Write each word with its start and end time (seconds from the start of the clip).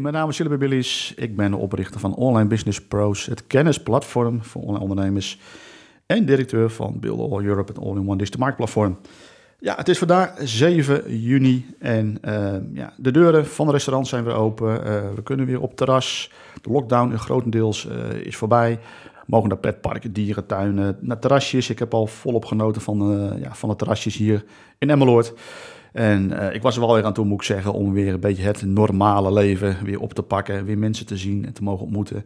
mijn 0.00 0.14
naam 0.14 0.28
is 0.28 0.36
Silber 0.36 0.58
Billis. 0.58 1.12
Ik 1.16 1.36
ben 1.36 1.50
de 1.50 1.56
oprichter 1.56 2.00
van 2.00 2.14
Online 2.14 2.48
Business 2.48 2.80
Pros, 2.80 3.26
het 3.26 3.46
kennisplatform 3.46 4.44
voor 4.44 4.62
online 4.62 4.80
ondernemers. 4.80 5.38
En 6.06 6.24
directeur 6.24 6.70
van 6.70 7.00
Build 7.00 7.32
All 7.32 7.44
Europe, 7.44 7.72
het 7.72 7.82
all-in-one 7.82 8.16
digital 8.16 8.40
marktplatform. 8.40 8.98
Ja, 9.58 9.74
het 9.76 9.88
is 9.88 9.98
vandaag 9.98 10.34
7 10.38 11.18
juni 11.20 11.66
en 11.78 12.18
uh, 12.24 12.54
ja, 12.72 12.92
de 12.96 13.10
deuren 13.10 13.46
van 13.46 13.66
de 13.66 13.72
restaurant 13.72 14.08
zijn 14.08 14.24
weer 14.24 14.34
open. 14.34 14.86
Uh, 14.86 15.14
we 15.14 15.22
kunnen 15.22 15.46
weer 15.46 15.60
op 15.60 15.76
terras. 15.76 16.32
De 16.62 16.70
lockdown 16.70 17.14
grotendeels 17.14 17.86
uh, 17.86 18.12
is 18.12 18.36
voorbij. 18.36 18.78
We 19.14 19.26
mogen 19.26 19.48
naar 19.48 19.58
pretparken, 19.58 20.12
dierentuinen, 20.12 20.96
naar 21.00 21.18
terrasjes. 21.18 21.70
Ik 21.70 21.78
heb 21.78 21.94
al 21.94 22.06
volop 22.06 22.44
genoten 22.44 22.82
van, 22.82 23.32
ja, 23.42 23.54
van 23.54 23.68
de 23.68 23.76
terrasjes 23.76 24.16
hier 24.16 24.44
in 24.78 24.90
Emmeloord. 24.90 25.32
En 25.92 26.30
uh, 26.32 26.54
ik 26.54 26.62
was 26.62 26.74
er 26.74 26.80
wel 26.80 26.94
weer 26.94 27.04
aan 27.04 27.12
toe, 27.12 27.24
moet 27.24 27.40
ik 27.40 27.46
zeggen, 27.46 27.72
om 27.72 27.92
weer 27.92 28.12
een 28.12 28.20
beetje 28.20 28.42
het 28.42 28.62
normale 28.62 29.32
leven 29.32 29.76
weer 29.84 30.00
op 30.00 30.14
te 30.14 30.22
pakken. 30.22 30.64
Weer 30.64 30.78
mensen 30.78 31.06
te 31.06 31.16
zien 31.16 31.46
en 31.46 31.52
te 31.52 31.62
mogen 31.62 31.84
ontmoeten. 31.84 32.24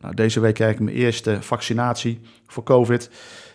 Nou, 0.00 0.14
deze 0.14 0.40
week 0.40 0.54
krijg 0.54 0.72
ik 0.72 0.80
mijn 0.80 0.96
eerste 0.96 1.36
vaccinatie 1.40 2.20
voor 2.46 2.62
COVID. 2.62 3.10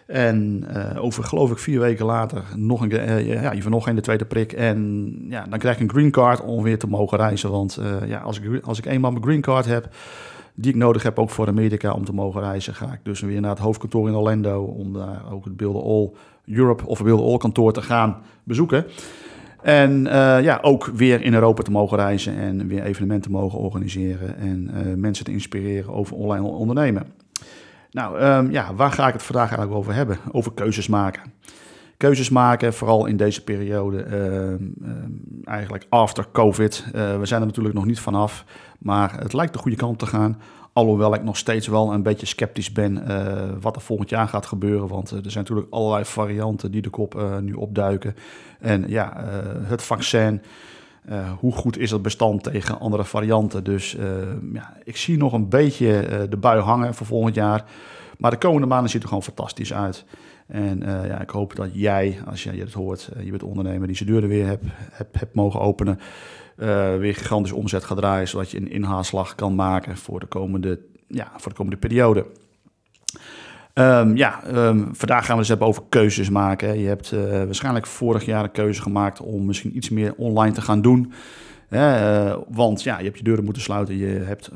En 0.07 0.66
uh, 0.75 1.03
over, 1.03 1.23
geloof 1.23 1.52
ik, 1.52 1.57
vier 1.57 1.79
weken 1.79 2.05
later 2.05 2.43
nog 2.55 2.81
een, 2.81 2.91
uh, 2.91 3.41
ja, 3.41 3.53
even 3.53 3.71
nog 3.71 3.88
een 3.88 3.95
de 3.95 4.02
tweede 4.02 4.25
prik. 4.25 4.53
En 4.53 5.16
ja, 5.29 5.45
dan 5.49 5.59
krijg 5.59 5.75
ik 5.75 5.81
een 5.81 5.89
green 5.89 6.11
card 6.11 6.41
om 6.41 6.63
weer 6.63 6.80
te 6.80 6.88
mogen 6.88 7.17
reizen. 7.17 7.52
Want 7.52 7.80
ja, 8.05 8.19
als, 8.19 8.39
ik, 8.39 8.63
als 8.66 8.77
ik 8.77 8.85
eenmaal 8.85 9.11
mijn 9.11 9.23
green 9.23 9.41
card 9.41 9.66
heb, 9.66 9.89
die 10.55 10.71
ik 10.71 10.77
nodig 10.77 11.03
heb 11.03 11.19
ook 11.19 11.30
voor 11.30 11.47
Amerika 11.47 11.91
om 11.91 12.05
te 12.05 12.13
mogen 12.13 12.41
reizen, 12.41 12.75
ga 12.75 12.93
ik 12.93 12.99
dus 13.03 13.21
weer 13.21 13.41
naar 13.41 13.49
het 13.49 13.59
hoofdkantoor 13.59 14.07
in 14.07 14.16
Orlando 14.16 14.63
om 14.63 14.93
daar 14.93 15.21
ook 15.31 15.45
het 15.45 15.57
Builder 15.57 15.81
All 15.81 16.11
Europe 16.45 16.86
of 16.86 17.03
Builder 17.03 17.25
All 17.25 17.38
kantoor 17.38 17.73
te 17.73 17.81
gaan 17.81 18.17
bezoeken. 18.43 18.86
En 19.62 20.06
uh, 20.06 20.42
ja, 20.42 20.59
ook 20.62 20.86
weer 20.86 21.22
in 21.22 21.34
Europa 21.34 21.62
te 21.64 21.72
mogen 21.72 21.98
reizen 21.98 22.38
en 22.38 22.67
weer 22.67 22.84
evenementen 22.84 23.31
mogen 23.31 23.59
organiseren 23.59 24.38
en 24.38 24.72
uh, 24.73 24.95
mensen 24.95 25.26
te 25.26 25.31
inspireren 25.31 25.94
over 25.94 26.16
online 26.16 26.48
ondernemen. 26.48 27.06
Nou, 27.92 28.22
um, 28.22 28.52
ja, 28.52 28.76
waar 28.76 28.92
ga 28.92 29.08
ik 29.08 29.14
het 29.14 29.23
vandaag 29.23 29.48
eigenlijk 29.48 29.78
over 29.78 29.94
hebben? 29.94 30.17
Over 30.32 30.54
keuzes 30.54 30.88
maken. 30.88 31.22
Keuzes 31.98 32.30
maken, 32.30 32.73
vooral 32.73 33.06
in 33.06 33.17
deze 33.17 33.44
periode, 33.44 34.06
uh, 34.06 34.67
eigenlijk 35.44 35.86
after 35.89 36.26
COVID. 36.32 36.86
Uh, 36.88 36.92
we 37.20 37.26
zijn 37.26 37.42
er 37.42 37.48
natuurlijk 37.48 37.76
nog 37.76 37.86
niet 37.86 38.00
vanaf, 38.00 38.45
maar 38.80 39.20
het 39.20 39.34
lijkt 39.34 39.54
de 39.54 39.59
goede 39.59 39.78
kant 39.78 40.00
te 40.00 40.06
gaan. 40.06 40.42
Alhoewel 40.73 41.14
ik 41.14 41.23
nog 41.23 41.38
steeds 41.38 41.67
wel 41.67 41.94
een 41.94 42.03
beetje 42.03 42.25
sceptisch 42.25 42.72
ben 42.72 43.03
uh, 43.08 43.50
wat 43.61 43.75
er 43.75 43.81
volgend 43.81 44.09
jaar 44.09 44.27
gaat 44.27 44.45
gebeuren. 44.45 44.88
Want 44.88 45.11
uh, 45.11 45.25
er 45.25 45.31
zijn 45.31 45.44
natuurlijk 45.44 45.73
allerlei 45.73 46.05
varianten 46.05 46.72
die 46.72 46.81
de 46.81 46.89
kop 46.89 47.16
uh, 47.16 47.38
nu 47.38 47.53
opduiken. 47.53 48.16
En 48.59 48.83
ja, 48.88 49.23
het 49.64 49.81
vaccin, 49.81 50.42
hoe 51.39 51.52
goed 51.52 51.77
is 51.77 51.92
het 51.92 52.02
bestand 52.02 52.44
tegen 52.44 52.80
andere 52.80 53.03
varianten? 53.03 53.64
Dus 53.64 53.97
ja, 54.53 54.77
ik 54.83 54.97
zie 54.97 55.17
nog 55.17 55.33
een 55.33 55.49
beetje 55.49 56.27
de 56.30 56.38
bui 56.38 56.61
hangen 56.61 56.94
voor 56.94 57.08
volgend 57.08 57.36
jaar. 57.36 57.66
Maar 58.17 58.31
de 58.31 58.38
komende 58.38 58.67
maanden 58.67 58.89
ziet 58.89 59.02
er 59.02 59.08
gewoon 59.08 59.23
fantastisch 59.23 59.73
uit. 59.73 60.05
En 60.47 60.80
ja, 60.86 61.22
ik 61.22 61.30
hoop 61.30 61.55
dat 61.55 61.69
jij, 61.73 62.17
als 62.30 62.44
jij 62.44 62.55
het 62.55 62.73
hoort, 62.73 63.09
je 63.23 63.30
bent 63.30 63.44
ondernemer 63.44 63.88
die 63.88 63.95
zijn 63.95 64.09
deuren 64.09 64.30
weer 64.30 64.45
hebt, 64.45 64.66
hebt, 64.92 65.19
hebt 65.19 65.36
mogen 65.36 65.59
openen 65.59 65.99
uh, 66.57 66.97
weer 66.97 67.16
gigantische 67.16 67.55
omzet 67.55 67.83
gaat 67.83 67.97
draaien, 67.97 68.27
zodat 68.27 68.52
je 68.52 68.57
een 68.57 68.71
inhaalslag 68.71 69.35
kan 69.35 69.55
maken 69.55 69.97
voor 69.97 70.19
de 70.19 70.25
komende, 70.25 70.80
ja, 71.08 71.31
voor 71.38 71.52
de 71.52 71.58
komende 71.58 71.80
periode. 71.80 72.25
Um, 73.73 74.17
ja, 74.17 74.41
um, 74.47 74.89
vandaag 74.91 75.25
gaan 75.25 75.35
we 75.35 75.39
het 75.39 75.49
hebben 75.49 75.67
over 75.67 75.83
keuzes 75.89 76.30
maken. 76.30 76.80
Je 76.80 76.88
hebt 76.88 77.11
uh, 77.11 77.21
waarschijnlijk 77.21 77.85
vorig 77.85 78.25
jaar 78.25 78.43
een 78.43 78.52
keuze 78.52 78.81
gemaakt 78.81 79.21
om 79.21 79.45
misschien 79.45 79.76
iets 79.76 79.89
meer 79.89 80.14
online 80.17 80.53
te 80.53 80.61
gaan 80.61 80.81
doen. 80.81 81.14
Uh, 81.70 82.36
want 82.48 82.83
ja, 82.83 82.97
je 82.97 83.03
hebt 83.03 83.17
je 83.17 83.23
deuren 83.23 83.43
moeten 83.43 83.64
sluiten. 83.64 83.97
Je 83.97 84.05
hebt 84.05 84.52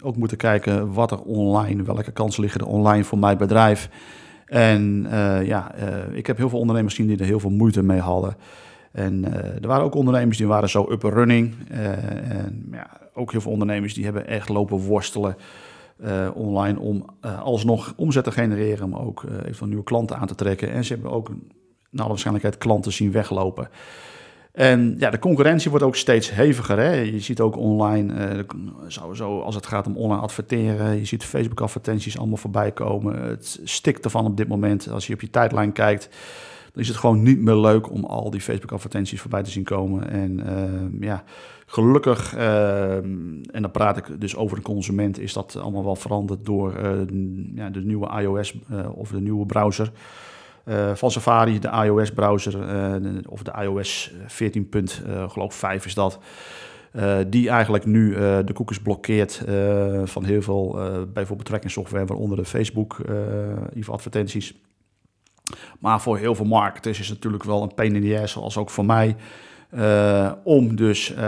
ook 0.00 0.16
moeten 0.16 0.36
kijken 0.36 0.92
wat 0.92 1.10
er 1.10 1.20
online, 1.20 1.82
welke 1.82 2.12
kansen 2.12 2.42
liggen 2.42 2.60
er 2.60 2.66
online 2.66 3.04
voor 3.04 3.18
mijn 3.18 3.38
bedrijf. 3.38 3.88
En 4.46 5.06
ja, 5.44 5.74
ik 6.12 6.26
heb 6.26 6.36
heel 6.36 6.48
veel 6.48 6.58
ondernemers 6.58 6.94
zien 6.94 7.06
die 7.06 7.18
er 7.18 7.24
heel 7.24 7.40
veel 7.40 7.50
moeite 7.50 7.82
mee 7.82 8.00
hadden. 8.00 8.36
En 8.92 9.24
uh, 9.24 9.34
er 9.34 9.66
waren 9.66 9.84
ook 9.84 9.94
ondernemers 9.94 10.36
die 10.36 10.46
waren 10.46 10.68
zo 10.68 10.86
up 10.90 11.04
and 11.04 11.14
running. 11.14 11.54
Uh, 11.72 11.88
en 12.30 12.68
ja, 12.72 12.90
ook 13.14 13.32
heel 13.32 13.40
veel 13.40 13.52
ondernemers 13.52 13.94
die 13.94 14.04
hebben 14.04 14.26
echt 14.26 14.48
lopen 14.48 14.78
worstelen 14.78 15.36
uh, 16.04 16.28
online 16.34 16.78
om 16.78 17.04
alsnog 17.42 17.92
omzet 17.96 18.24
te 18.24 18.32
genereren, 18.32 18.88
maar 18.88 19.00
ook 19.00 19.24
even 19.44 19.68
nieuwe 19.68 19.84
klanten 19.84 20.16
aan 20.16 20.26
te 20.26 20.34
trekken. 20.34 20.70
En 20.70 20.84
ze 20.84 20.92
hebben 20.92 21.10
ook 21.10 21.28
naar 21.28 22.00
alle 22.00 22.08
waarschijnlijkheid 22.08 22.58
klanten 22.58 22.92
zien 22.92 23.12
weglopen. 23.12 23.68
En 24.52 24.94
ja, 24.98 25.10
de 25.10 25.18
concurrentie 25.18 25.70
wordt 25.70 25.84
ook 25.84 25.96
steeds 25.96 26.30
heviger. 26.30 26.78
Hè? 26.78 26.92
Je 26.92 27.20
ziet 27.20 27.40
ook 27.40 27.56
online, 27.56 28.46
sowieso 28.86 29.40
als 29.40 29.54
het 29.54 29.66
gaat 29.66 29.86
om 29.86 29.96
online 29.96 30.22
adverteren, 30.22 30.98
je 30.98 31.04
ziet 31.04 31.24
Facebook 31.24 31.60
advertenties 31.60 32.18
allemaal 32.18 32.36
voorbij 32.36 32.72
komen. 32.72 33.22
Het 33.22 33.60
stikt 33.64 34.04
ervan 34.04 34.26
op 34.26 34.36
dit 34.36 34.48
moment 34.48 34.90
als 34.90 35.06
je 35.06 35.14
op 35.14 35.20
je 35.20 35.30
tijdlijn 35.30 35.72
kijkt 35.72 36.08
dan 36.72 36.82
is 36.82 36.88
het 36.88 36.96
gewoon 36.96 37.22
niet 37.22 37.40
meer 37.40 37.56
leuk 37.56 37.90
om 37.90 38.04
al 38.04 38.30
die 38.30 38.40
Facebook-advertenties 38.40 39.20
voorbij 39.20 39.42
te 39.42 39.50
zien 39.50 39.64
komen. 39.64 40.10
En 40.10 40.40
uh, 40.40 41.00
ja, 41.00 41.24
gelukkig, 41.66 42.36
uh, 42.36 42.94
en 42.94 43.58
dan 43.60 43.70
praat 43.70 43.96
ik 43.96 44.20
dus 44.20 44.36
over 44.36 44.56
de 44.56 44.62
consument, 44.62 45.18
is 45.18 45.32
dat 45.32 45.56
allemaal 45.56 45.84
wel 45.84 45.96
veranderd 45.96 46.46
door 46.46 46.74
uh, 46.82 46.90
ja, 47.54 47.70
de 47.70 47.80
nieuwe 47.80 48.20
iOS 48.20 48.54
of 48.94 49.10
de 49.10 49.20
nieuwe 49.20 49.46
browser. 49.46 49.90
van 50.94 51.10
Safari, 51.10 51.58
de 51.58 51.82
iOS-browser, 51.84 52.54
of 53.28 53.42
de 53.42 53.52
iOS 53.62 54.14
14. 54.26 54.68
geloof 55.28 55.54
5 55.54 55.86
is 55.86 55.94
dat. 55.94 56.18
Die 57.26 57.48
eigenlijk 57.48 57.84
nu 57.84 58.14
de 58.44 58.52
cookies 58.52 58.80
blokkeert 58.80 59.42
van 60.04 60.24
heel 60.24 60.42
veel, 60.42 60.78
bijvoorbeeld 61.12 61.48
tracking 61.48 61.72
software, 61.72 62.04
waaronder 62.04 62.36
de 62.36 62.44
Facebook 62.44 62.96
advertenties. 63.86 64.54
Maar 65.80 66.00
voor 66.00 66.18
heel 66.18 66.34
veel 66.34 66.46
marketers 66.46 67.00
is 67.00 67.08
het 67.08 67.16
natuurlijk 67.16 67.44
wel 67.44 67.62
een 67.62 67.74
pain 67.74 67.94
in 67.94 68.02
the 68.02 68.20
ass, 68.22 68.32
zoals 68.32 68.56
ook 68.56 68.70
voor 68.70 68.84
mij. 68.84 69.16
Uh, 69.74 70.32
om 70.44 70.76
dus 70.76 71.10
uh, 71.10 71.18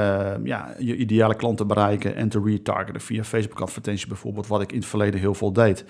ja, 0.45 0.75
je 0.79 0.97
ideale 0.97 1.35
klant 1.35 1.57
te 1.57 1.65
bereiken 1.65 2.15
en 2.15 2.29
te 2.29 2.43
retargeten 2.45 3.01
via 3.01 3.25
Facebook 3.25 3.61
advertenties 3.61 4.07
bijvoorbeeld, 4.07 4.47
wat 4.47 4.63
ik 4.63 4.73
in 4.73 4.79
het 4.79 4.87
verleden 4.87 5.21
heel 5.21 5.35
veel 5.35 5.53
deed. 5.53 5.85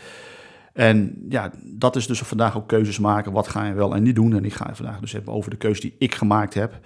En 0.72 1.24
ja, 1.28 1.50
dat 1.64 1.96
is 1.96 2.06
dus 2.06 2.20
vandaag 2.20 2.56
ook 2.56 2.68
keuzes 2.68 2.98
maken. 2.98 3.32
Wat 3.32 3.48
ga 3.48 3.66
je 3.66 3.72
wel 3.72 3.94
en 3.94 4.02
niet 4.02 4.14
doen? 4.14 4.36
En 4.36 4.44
ik 4.44 4.52
ga 4.52 4.74
vandaag 4.74 5.00
dus 5.00 5.12
hebben 5.12 5.34
over 5.34 5.50
de 5.50 5.56
keuze 5.56 5.80
die 5.80 5.94
ik 5.98 6.14
gemaakt 6.14 6.54
heb. 6.54 6.80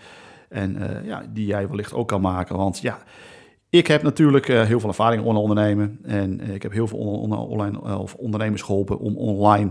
En 0.48 0.76
uh, 0.76 1.04
ja, 1.04 1.22
die 1.32 1.46
jij 1.46 1.68
wellicht 1.68 1.92
ook 1.92 2.08
kan 2.08 2.20
maken. 2.20 2.56
Want 2.56 2.78
ja, 2.78 2.98
ik 3.70 3.86
heb 3.86 4.02
natuurlijk 4.02 4.46
heel 4.46 4.80
veel 4.80 4.88
ervaring 4.88 5.22
online 5.22 5.40
ondernemen. 5.40 5.98
En 6.02 6.40
ik 6.40 6.62
heb 6.62 6.72
heel 6.72 6.86
veel 6.86 6.98
online, 6.98 7.98
of 7.98 8.14
ondernemers 8.14 8.62
geholpen 8.62 8.98
om 8.98 9.16
online 9.16 9.70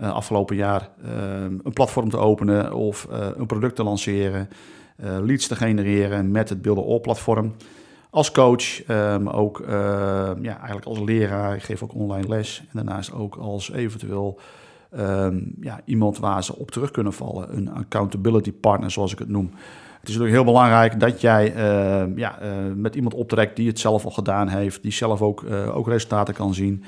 uh, 0.00 0.12
afgelopen 0.12 0.56
jaar 0.56 0.88
uh, 1.04 1.10
een 1.42 1.72
platform 1.72 2.10
te 2.10 2.16
openen 2.16 2.72
of 2.72 3.06
uh, 3.10 3.26
een 3.36 3.46
product 3.46 3.76
te 3.76 3.84
lanceren, 3.84 4.48
leads 4.96 5.46
te 5.46 5.56
genereren 5.56 6.30
met 6.30 6.48
het 6.48 6.62
Builder 6.62 6.84
All 6.84 7.00
platform. 7.00 7.54
Als 8.10 8.32
coach, 8.32 8.86
maar 9.20 9.34
ook 9.34 9.62
ja, 10.40 10.56
eigenlijk 10.56 10.84
als 10.86 11.00
leraar. 11.00 11.54
Ik 11.54 11.62
geef 11.62 11.82
ook 11.82 11.94
online 11.94 12.28
les 12.28 12.60
en 12.60 12.70
daarnaast 12.72 13.12
ook 13.12 13.36
als 13.36 13.72
eventueel 13.72 14.40
um, 14.98 15.54
ja, 15.60 15.80
iemand 15.84 16.18
waar 16.18 16.44
ze 16.44 16.56
op 16.56 16.70
terug 16.70 16.90
kunnen 16.90 17.12
vallen. 17.12 17.56
Een 17.56 17.72
accountability 17.72 18.52
partner, 18.52 18.90
zoals 18.90 19.12
ik 19.12 19.18
het 19.18 19.28
noem. 19.28 19.50
Het 20.00 20.08
is 20.08 20.18
natuurlijk 20.18 20.34
heel 20.34 20.52
belangrijk 20.52 21.00
dat 21.00 21.20
jij 21.20 21.54
ja, 22.16 22.38
met 22.76 22.94
iemand 22.94 23.14
optrekt 23.14 23.56
die 23.56 23.68
het 23.68 23.78
zelf 23.78 24.04
al 24.04 24.10
gedaan 24.10 24.48
heeft, 24.48 24.82
die 24.82 24.92
zelf 24.92 25.22
ook, 25.22 25.44
ook 25.74 25.88
resultaten 25.88 26.34
kan 26.34 26.54
zien 26.54 26.84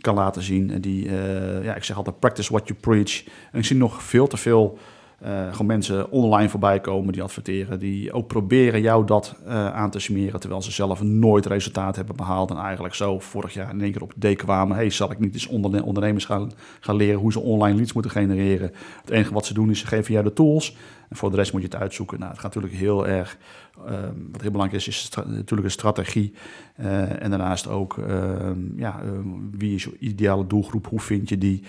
kan 0.00 0.14
laten 0.14 0.42
zien. 0.42 0.70
En 0.70 0.80
die, 0.80 1.04
uh, 1.04 1.64
ja, 1.64 1.74
ik 1.74 1.84
zeg 1.84 1.96
altijd, 1.96 2.18
practice 2.18 2.52
what 2.52 2.68
you 2.68 2.78
preach. 2.80 3.24
En 3.52 3.58
ik 3.58 3.64
zie 3.64 3.76
nog 3.76 4.02
veel 4.02 4.26
te 4.26 4.36
veel 4.36 4.78
uh, 5.24 5.50
gewoon 5.50 5.66
mensen 5.66 6.10
online 6.10 6.48
voorbij 6.48 6.80
komen 6.80 7.12
die 7.12 7.22
adverteren, 7.22 7.78
die 7.78 8.12
ook 8.12 8.26
proberen 8.26 8.80
jou 8.80 9.06
dat 9.06 9.34
uh, 9.46 9.74
aan 9.74 9.90
te 9.90 9.98
smeren, 9.98 10.40
terwijl 10.40 10.62
ze 10.62 10.70
zelf 10.70 11.02
nooit 11.02 11.46
resultaat 11.46 11.96
hebben 11.96 12.16
behaald 12.16 12.50
en 12.50 12.56
eigenlijk 12.56 12.94
zo 12.94 13.18
vorig 13.18 13.54
jaar 13.54 13.70
in 13.70 13.80
één 13.80 13.92
keer 13.92 14.02
op 14.02 14.10
de 14.10 14.16
idee 14.16 14.36
kwamen, 14.36 14.76
hey, 14.76 14.90
zal 14.90 15.10
ik 15.10 15.18
niet 15.18 15.34
eens 15.34 15.46
ondernemers 15.46 16.24
gaan, 16.24 16.52
gaan 16.80 16.96
leren 16.96 17.20
hoe 17.20 17.32
ze 17.32 17.40
online 17.40 17.76
leads 17.76 17.92
moeten 17.92 18.12
genereren? 18.12 18.72
Het 19.00 19.10
enige 19.10 19.34
wat 19.34 19.46
ze 19.46 19.54
doen 19.54 19.70
is 19.70 19.78
ze 19.78 19.86
geven 19.86 20.12
jou 20.12 20.24
de 20.24 20.32
tools 20.32 20.76
en 21.08 21.16
voor 21.16 21.30
de 21.30 21.36
rest 21.36 21.52
moet 21.52 21.62
je 21.62 21.68
het 21.68 21.76
uitzoeken. 21.76 22.18
Nou, 22.18 22.30
het 22.30 22.40
gaat 22.40 22.54
natuurlijk 22.54 22.82
heel 22.82 23.06
erg, 23.06 23.38
uh, 23.78 23.92
wat 24.32 24.40
heel 24.40 24.50
belangrijk 24.50 24.82
is, 24.86 24.88
is 24.88 25.10
natuurlijk 25.26 25.64
een 25.64 25.70
strategie 25.70 26.32
uh, 26.80 27.22
en 27.22 27.30
daarnaast 27.30 27.68
ook, 27.68 27.98
ehm, 27.98 28.58
ja, 28.76 29.00
ehm, 29.02 29.28
wie 29.50 29.74
is 29.74 29.84
je 29.84 29.96
ideale 29.98 30.46
doelgroep, 30.46 30.86
hoe 30.86 31.00
vind 31.00 31.28
je 31.28 31.38
die? 31.38 31.62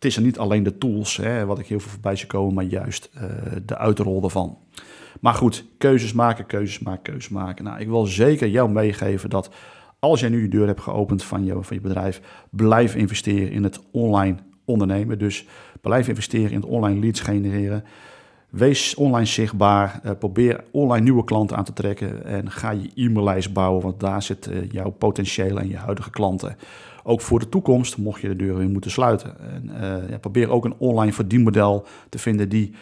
Het 0.00 0.08
is 0.10 0.16
er 0.16 0.22
niet 0.22 0.38
alleen 0.38 0.62
de 0.62 0.78
tools, 0.78 1.16
hè, 1.16 1.46
wat 1.46 1.58
ik 1.58 1.66
heel 1.66 1.80
veel 1.80 1.90
voorbij 1.90 2.16
zie 2.16 2.26
komen, 2.26 2.54
maar 2.54 2.64
juist 2.64 3.10
uh, 3.14 3.22
de 3.66 3.76
uitrol 3.76 4.22
ervan. 4.22 4.58
Maar 5.20 5.34
goed, 5.34 5.64
keuzes 5.78 6.12
maken, 6.12 6.46
keuzes 6.46 6.78
maken, 6.78 7.02
keuzes 7.02 7.28
maken. 7.28 7.64
Nou, 7.64 7.80
ik 7.80 7.88
wil 7.88 8.06
zeker 8.06 8.48
jou 8.48 8.70
meegeven 8.70 9.30
dat 9.30 9.50
als 9.98 10.20
jij 10.20 10.28
nu 10.28 10.42
je 10.42 10.48
deur 10.48 10.66
hebt 10.66 10.80
geopend 10.80 11.22
van 11.22 11.44
je, 11.44 11.62
van 11.62 11.76
je 11.76 11.82
bedrijf, 11.82 12.20
blijf 12.50 12.94
investeren 12.94 13.50
in 13.50 13.62
het 13.62 13.80
online 13.90 14.36
ondernemen. 14.64 15.18
Dus 15.18 15.46
blijf 15.80 16.08
investeren 16.08 16.50
in 16.50 16.60
het 16.60 16.70
online 16.70 17.00
leads 17.00 17.20
genereren. 17.20 17.84
Wees 18.50 18.94
online 18.94 19.26
zichtbaar. 19.26 20.00
Uh, 20.04 20.10
probeer 20.18 20.64
online 20.70 21.04
nieuwe 21.04 21.24
klanten 21.24 21.56
aan 21.56 21.64
te 21.64 21.72
trekken. 21.72 22.24
En 22.24 22.50
ga 22.50 22.70
je 22.70 22.90
e-maillijst 22.94 23.52
bouwen, 23.52 23.82
want 23.82 24.00
daar 24.00 24.22
zitten 24.22 24.66
jouw 24.66 24.90
potentiële 24.90 25.60
en 25.60 25.68
je 25.68 25.76
huidige 25.76 26.10
klanten. 26.10 26.56
Ook 27.02 27.20
voor 27.20 27.38
de 27.38 27.48
toekomst, 27.48 27.98
mocht 27.98 28.20
je 28.20 28.28
de 28.28 28.36
deur 28.36 28.56
weer 28.56 28.68
moeten 28.68 28.90
sluiten. 28.90 29.34
En, 29.40 29.70
ja, 30.10 30.18
probeer 30.18 30.50
ook 30.50 30.64
een 30.64 30.74
online 30.78 31.12
verdienmodel 31.12 31.86
te 32.08 32.18
vinden 32.18 32.48
die 32.48 32.74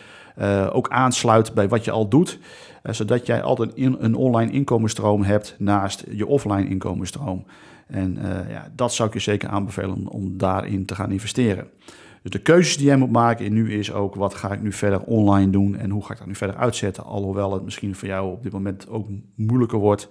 ook 0.73 0.89
aansluit 0.89 1.55
bij 1.55 1.69
wat 1.69 1.85
je 1.85 1.91
al 1.91 2.09
doet. 2.09 2.39
zodat 2.83 3.27
jij 3.27 3.43
altijd 3.43 3.73
een 3.77 4.15
online 4.15 4.53
inkomensstroom 4.53 5.23
hebt 5.23 5.55
naast 5.59 6.05
je 6.11 6.27
offline 6.27 6.69
inkomensstroom. 6.69 7.45
En 7.87 8.19
ja, 8.49 8.71
dat 8.75 8.95
zou 8.95 9.09
ik 9.09 9.15
je 9.15 9.21
zeker 9.21 9.49
aanbevelen 9.49 10.07
om 10.09 10.39
daarin 10.39 10.85
te 10.85 10.95
gaan 10.95 11.11
investeren. 11.11 11.67
Dus 12.29 12.37
de 12.37 12.53
keuzes 12.53 12.77
die 12.77 12.87
jij 12.87 12.97
moet 12.97 13.11
maken 13.11 13.53
nu 13.53 13.73
is 13.73 13.93
ook 13.93 14.15
wat 14.15 14.35
ga 14.35 14.53
ik 14.53 14.63
nu 14.63 14.73
verder 14.73 15.01
online 15.01 15.51
doen 15.51 15.77
en 15.77 15.91
hoe 15.91 16.05
ga 16.05 16.13
ik 16.13 16.19
dat 16.19 16.27
nu 16.27 16.35
verder 16.35 16.57
uitzetten. 16.57 17.05
Alhoewel 17.05 17.53
het 17.53 17.65
misschien 17.65 17.95
voor 17.95 18.09
jou 18.09 18.33
op 18.33 18.43
dit 18.43 18.53
moment 18.53 18.89
ook 18.89 19.07
moeilijker 19.35 19.79
wordt 19.79 20.09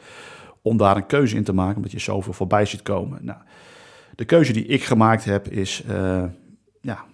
om 0.61 0.77
daar 0.77 0.95
een 0.95 1.05
keuze 1.05 1.35
in 1.35 1.43
te 1.43 1.53
maken, 1.53 1.75
omdat 1.75 1.91
je 1.91 1.99
zoveel 1.99 2.33
voorbij 2.33 2.65
ziet 2.65 2.81
komen. 2.81 3.25
Nou, 3.25 3.39
de 4.15 4.25
keuze 4.25 4.53
die 4.53 4.65
ik 4.65 4.83
gemaakt 4.83 5.25
heb 5.25 5.47
is 5.47 5.83
uh, 5.89 6.23
ja, 6.81 7.05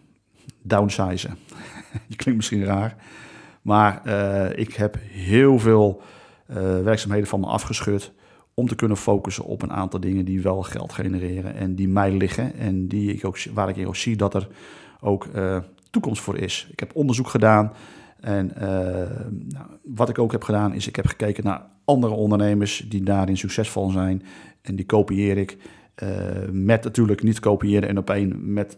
downsizen. 0.61 1.37
je 2.07 2.15
klinkt 2.15 2.35
misschien 2.35 2.65
raar, 2.65 2.95
maar 3.61 4.01
uh, 4.05 4.57
ik 4.57 4.73
heb 4.73 4.97
heel 5.09 5.59
veel 5.59 6.01
uh, 6.49 6.57
werkzaamheden 6.81 7.27
van 7.27 7.39
me 7.39 7.45
afgeschud 7.45 8.11
om 8.53 8.67
te 8.67 8.75
kunnen 8.75 8.97
focussen 8.97 9.45
op 9.45 9.61
een 9.61 9.71
aantal 9.71 9.99
dingen 9.99 10.25
die 10.25 10.41
wel 10.41 10.61
geld 10.61 10.93
genereren 10.93 11.55
en 11.55 11.75
die 11.75 11.87
mij 11.87 12.11
liggen 12.11 12.55
en 12.55 12.87
die 12.87 13.13
ik 13.13 13.25
ook, 13.25 13.37
waar 13.53 13.77
ik 13.77 13.87
ook 13.87 13.95
zie 13.95 14.15
dat 14.15 14.33
er 14.33 14.47
ook 15.03 15.27
uh, 15.35 15.57
toekomst 15.89 16.21
voor 16.21 16.37
is. 16.37 16.67
Ik 16.71 16.79
heb 16.79 16.95
onderzoek 16.95 17.27
gedaan 17.27 17.71
en 18.19 18.51
uh, 18.57 18.63
nou, 19.47 19.67
wat 19.83 20.09
ik 20.09 20.19
ook 20.19 20.31
heb 20.31 20.43
gedaan 20.43 20.73
is 20.73 20.87
ik 20.87 20.95
heb 20.95 21.05
gekeken 21.05 21.43
naar 21.43 21.61
andere 21.85 22.13
ondernemers 22.13 22.85
die 22.89 23.03
daarin 23.03 23.37
succesvol 23.37 23.89
zijn 23.89 24.23
en 24.61 24.75
die 24.75 24.85
kopieer 24.85 25.37
ik. 25.37 25.57
Uh, 26.03 26.09
met 26.51 26.83
natuurlijk 26.83 27.23
niet 27.23 27.39
kopiëren 27.39 27.89
en 27.89 27.97
op 27.97 28.09
één 28.09 28.53
met 28.53 28.77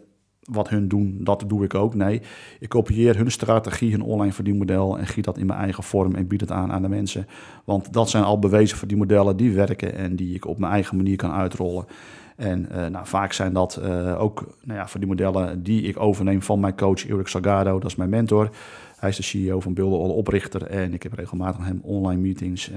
wat 0.50 0.68
hun 0.68 0.88
doen, 0.88 1.18
dat 1.20 1.44
doe 1.46 1.64
ik 1.64 1.74
ook. 1.74 1.94
Nee, 1.94 2.22
ik 2.60 2.68
kopieer 2.68 3.16
hun 3.16 3.30
strategie, 3.30 3.90
hun 3.90 4.02
online 4.02 4.32
verdienmodel 4.32 4.98
en 4.98 5.06
giet 5.06 5.24
dat 5.24 5.38
in 5.38 5.46
mijn 5.46 5.58
eigen 5.58 5.82
vorm 5.82 6.14
en 6.14 6.26
bied 6.26 6.40
het 6.40 6.50
aan 6.50 6.72
aan 6.72 6.82
de 6.82 6.88
mensen. 6.88 7.26
Want 7.64 7.92
dat 7.92 8.10
zijn 8.10 8.24
al 8.24 8.38
bewezen 8.38 8.78
verdienmodellen 8.78 9.36
die 9.36 9.52
werken 9.52 9.94
en 9.94 10.16
die 10.16 10.34
ik 10.34 10.46
op 10.46 10.58
mijn 10.58 10.72
eigen 10.72 10.96
manier 10.96 11.16
kan 11.16 11.32
uitrollen. 11.32 11.86
En 12.36 12.68
uh, 12.72 12.86
nou, 12.86 13.06
vaak 13.06 13.32
zijn 13.32 13.52
dat 13.52 13.80
uh, 13.82 14.20
ook 14.20 14.56
nou 14.62 14.78
ja, 14.78 14.88
verdienmodellen 14.88 15.62
die 15.62 15.82
ik 15.82 16.00
overneem 16.00 16.42
van 16.42 16.60
mijn 16.60 16.76
coach 16.76 17.08
Erik 17.08 17.26
Salgado, 17.28 17.78
dat 17.78 17.90
is 17.90 17.96
mijn 17.96 18.10
mentor. 18.10 18.50
Hij 18.96 19.08
is 19.08 19.16
de 19.16 19.22
CEO 19.22 19.60
van 19.60 19.74
Builder 19.74 19.98
All 19.98 20.10
oprichter 20.10 20.62
en 20.62 20.94
ik 20.94 21.02
heb 21.02 21.12
regelmatig 21.12 21.64
hem 21.64 21.80
online 21.82 22.20
meetings 22.20 22.70
uh, 22.70 22.76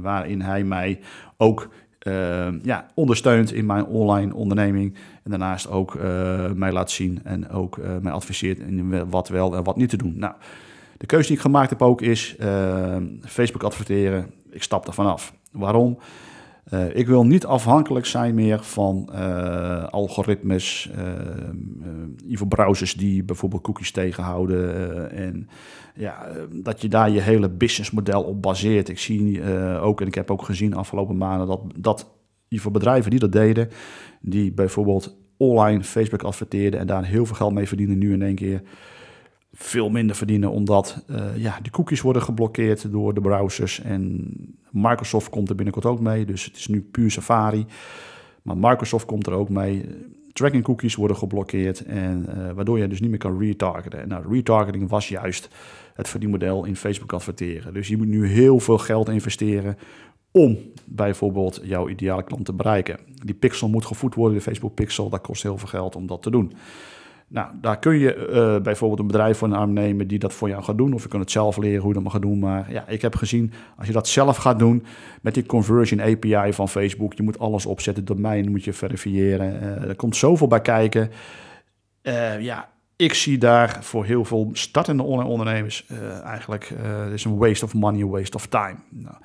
waarin 0.00 0.40
hij 0.40 0.64
mij 0.64 1.00
ook 1.36 1.68
uh, 2.08 2.62
ja, 2.62 2.86
ondersteunt 2.94 3.52
in 3.52 3.66
mijn 3.66 3.84
online 3.84 4.34
onderneming. 4.34 4.94
En 5.22 5.30
daarnaast 5.30 5.68
ook 5.68 5.94
uh, 5.94 6.50
mij 6.54 6.72
laat 6.72 6.90
zien 6.90 7.20
en 7.24 7.50
ook 7.50 7.76
uh, 7.76 7.90
mij 8.00 8.12
adviseert 8.12 8.58
in 8.58 9.08
wat 9.10 9.28
wel 9.28 9.56
en 9.56 9.64
wat 9.64 9.76
niet 9.76 9.88
te 9.88 9.96
doen. 9.96 10.14
Nou, 10.16 10.34
de 10.96 11.06
keuze 11.06 11.26
die 11.26 11.36
ik 11.36 11.42
gemaakt 11.42 11.70
heb 11.70 11.82
ook 11.82 12.02
is 12.02 12.36
Facebook 13.24 13.62
adverteren. 13.62 14.30
Ik 14.50 14.62
stap 14.62 14.86
er 14.86 14.92
vanaf. 14.92 15.34
Waarom? 15.52 15.98
Uh, 16.74 16.96
ik 16.96 17.06
wil 17.06 17.26
niet 17.26 17.46
afhankelijk 17.46 18.06
zijn 18.06 18.34
meer 18.34 18.62
van 18.62 19.08
uh, 19.12 19.84
algoritmes, 19.84 20.90
uh, 22.28 22.46
browsers 22.48 22.94
die 22.94 23.24
bijvoorbeeld 23.24 23.62
cookies 23.62 23.90
tegenhouden. 23.90 25.10
en 25.10 25.48
ja, 25.94 26.26
dat 26.52 26.82
je 26.82 26.88
daar 26.88 27.10
je 27.10 27.20
hele 27.20 27.48
businessmodel 27.48 28.22
op 28.22 28.42
baseert. 28.42 28.88
Ik 28.88 28.98
zie 28.98 29.42
ook, 29.80 30.00
en 30.00 30.06
ik 30.06 30.14
heb 30.14 30.30
ook 30.30 30.42
gezien 30.42 30.74
afgelopen 30.74 31.16
maanden, 31.16 31.46
dat, 31.46 31.60
dat 31.76 32.10
voor 32.48 32.72
bedrijven 32.72 33.10
die 33.10 33.20
dat 33.20 33.32
deden, 33.32 33.68
die 34.20 34.52
bijvoorbeeld 34.52 35.16
online 35.36 35.84
Facebook 35.84 36.22
adverteerden 36.22 36.80
en 36.80 36.86
daar 36.86 37.04
heel 37.04 37.26
veel 37.26 37.36
geld 37.36 37.54
mee 37.54 37.68
verdienen, 37.68 37.98
nu 37.98 38.12
in 38.12 38.22
één 38.22 38.34
keer 38.34 38.62
veel 39.52 39.90
minder 39.90 40.16
verdienen, 40.16 40.50
omdat 40.50 41.04
ja, 41.36 41.58
die 41.62 41.72
cookies 41.72 42.00
worden 42.00 42.22
geblokkeerd 42.22 42.90
door 42.90 43.14
de 43.14 43.20
browsers. 43.20 43.80
En 43.80 44.32
Microsoft 44.72 45.30
komt 45.30 45.48
er 45.48 45.54
binnenkort 45.54 45.86
ook 45.86 46.00
mee, 46.00 46.24
dus 46.24 46.44
het 46.44 46.56
is 46.56 46.66
nu 46.66 46.80
puur 46.80 47.10
Safari. 47.10 47.66
Maar 48.42 48.56
Microsoft 48.56 49.04
komt 49.06 49.26
er 49.26 49.32
ook 49.32 49.48
mee. 49.48 49.84
Tracking 50.32 50.64
cookies 50.64 50.94
worden 50.94 51.16
geblokkeerd, 51.16 51.84
en, 51.84 52.26
uh, 52.28 52.50
waardoor 52.52 52.78
je 52.78 52.88
dus 52.88 53.00
niet 53.00 53.10
meer 53.10 53.18
kan 53.18 53.38
retargeten. 53.38 54.00
En 54.00 54.08
nou, 54.08 54.34
retargeting 54.34 54.88
was 54.88 55.08
juist 55.08 55.48
het 55.94 56.08
verdienmodel 56.08 56.64
in 56.64 56.76
Facebook 56.76 57.12
adverteren. 57.12 57.74
Dus 57.74 57.88
je 57.88 57.96
moet 57.96 58.06
nu 58.06 58.26
heel 58.26 58.60
veel 58.60 58.78
geld 58.78 59.08
investeren 59.08 59.76
om 60.30 60.58
bijvoorbeeld 60.84 61.60
jouw 61.62 61.88
ideale 61.88 62.24
klant 62.24 62.44
te 62.44 62.52
bereiken. 62.52 62.98
Die 63.24 63.34
pixel 63.34 63.68
moet 63.68 63.86
gevoed 63.86 64.14
worden, 64.14 64.36
de 64.36 64.42
Facebook 64.42 64.74
pixel, 64.74 65.08
dat 65.08 65.20
kost 65.20 65.42
heel 65.42 65.58
veel 65.58 65.68
geld 65.68 65.96
om 65.96 66.06
dat 66.06 66.22
te 66.22 66.30
doen. 66.30 66.52
Nou, 67.30 67.48
daar 67.60 67.78
kun 67.78 67.98
je 67.98 68.16
uh, 68.16 68.62
bijvoorbeeld 68.62 69.00
een 69.00 69.06
bedrijf 69.06 69.38
voor 69.38 69.48
een 69.48 69.54
arm 69.54 69.72
nemen 69.72 70.06
die 70.06 70.18
dat 70.18 70.32
voor 70.32 70.48
jou 70.48 70.62
gaat 70.62 70.78
doen. 70.78 70.92
Of 70.92 71.02
je 71.02 71.08
kunt 71.08 71.22
het 71.22 71.30
zelf 71.30 71.56
leren 71.56 71.80
hoe 71.80 71.88
je 71.88 71.94
dat 71.94 72.12
mag 72.12 72.18
doen. 72.18 72.38
Maar 72.38 72.72
ja, 72.72 72.86
ik 72.86 73.02
heb 73.02 73.16
gezien, 73.16 73.52
als 73.76 73.86
je 73.86 73.92
dat 73.92 74.08
zelf 74.08 74.36
gaat 74.36 74.58
doen 74.58 74.84
met 75.22 75.34
die 75.34 75.46
conversion 75.46 76.00
API 76.00 76.52
van 76.52 76.68
Facebook, 76.68 77.14
je 77.14 77.22
moet 77.22 77.38
alles 77.38 77.66
opzetten, 77.66 78.04
domein 78.04 78.50
moet 78.50 78.64
je 78.64 78.72
verifiëren. 78.72 79.62
Uh, 79.62 79.88
er 79.88 79.96
komt 79.96 80.16
zoveel 80.16 80.46
bij 80.46 80.60
kijken. 80.60 81.10
Uh, 82.02 82.40
ja, 82.40 82.68
ik 82.96 83.14
zie 83.14 83.38
daar 83.38 83.78
voor 83.80 84.04
heel 84.04 84.24
veel 84.24 84.50
startende 84.52 85.02
online 85.02 85.30
ondernemers 85.30 85.86
eigenlijk, 86.24 86.72
is 87.12 87.24
een 87.24 87.36
waste 87.36 87.64
of 87.64 87.74
money, 87.74 88.00
een 88.00 88.08
waste 88.08 88.36
of 88.36 88.46
time. 88.46 88.76
Nou, 88.90 89.16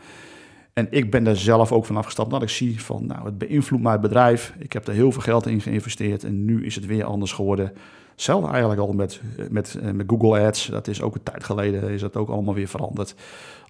en 0.74 0.88
ik 0.90 1.12
ben 1.12 1.24
daar 1.24 1.36
zelf 1.36 1.72
ook 1.72 1.86
van 1.86 1.98
afgestapt. 1.98 2.32
Dat 2.32 2.42
ik 2.42 2.50
zie 2.50 2.82
van, 2.82 3.06
nou, 3.06 3.26
het 3.26 3.38
beïnvloedt 3.38 3.84
mijn 3.84 4.02
bedrijf. 4.02 4.54
Ik 4.60 4.74
heb 4.74 4.88
er 4.88 4.94
heel 4.94 5.12
veel 5.12 5.22
geld 5.22 5.48
in 5.48 5.62
geïnvesteerd 5.62 6.24
en 6.24 6.46
nu 6.46 6.66
is 6.66 6.76
het 6.76 6.86
weer 6.86 7.04
anders 7.04 7.32
geworden. 7.32 7.74
Hetzelfde 8.12 8.50
eigenlijk 8.50 8.82
al 8.82 8.94
met, 8.94 9.22
met, 9.50 9.76
eh, 9.76 9.92
met 9.92 10.10
Google 10.10 10.40
Ads. 10.40 10.66
Dat 10.66 10.88
is 10.88 11.02
ook 11.02 11.16
een 11.16 11.24
tijd 11.24 11.44
geleden, 11.44 11.90
is 11.90 12.02
dat 12.02 12.16
ook 12.16 12.30
allemaal 12.30 12.54
weer 12.54 12.68
veranderd. 12.68 13.16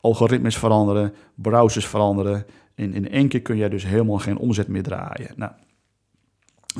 Algoritmes 0.02 0.58
veranderen, 0.58 1.14
browsers 1.36 1.88
veranderen. 1.88 2.46
En 2.76 2.94
in 2.94 3.10
één 3.10 3.28
keer 3.28 3.42
kun 3.42 3.58
je 3.58 3.70
dus 3.70 3.86
helemaal 3.86 4.18
geen 4.18 4.38
omzet 4.38 4.68
meer 4.68 4.84
draaien. 4.84 5.34
Nou, 5.36 5.52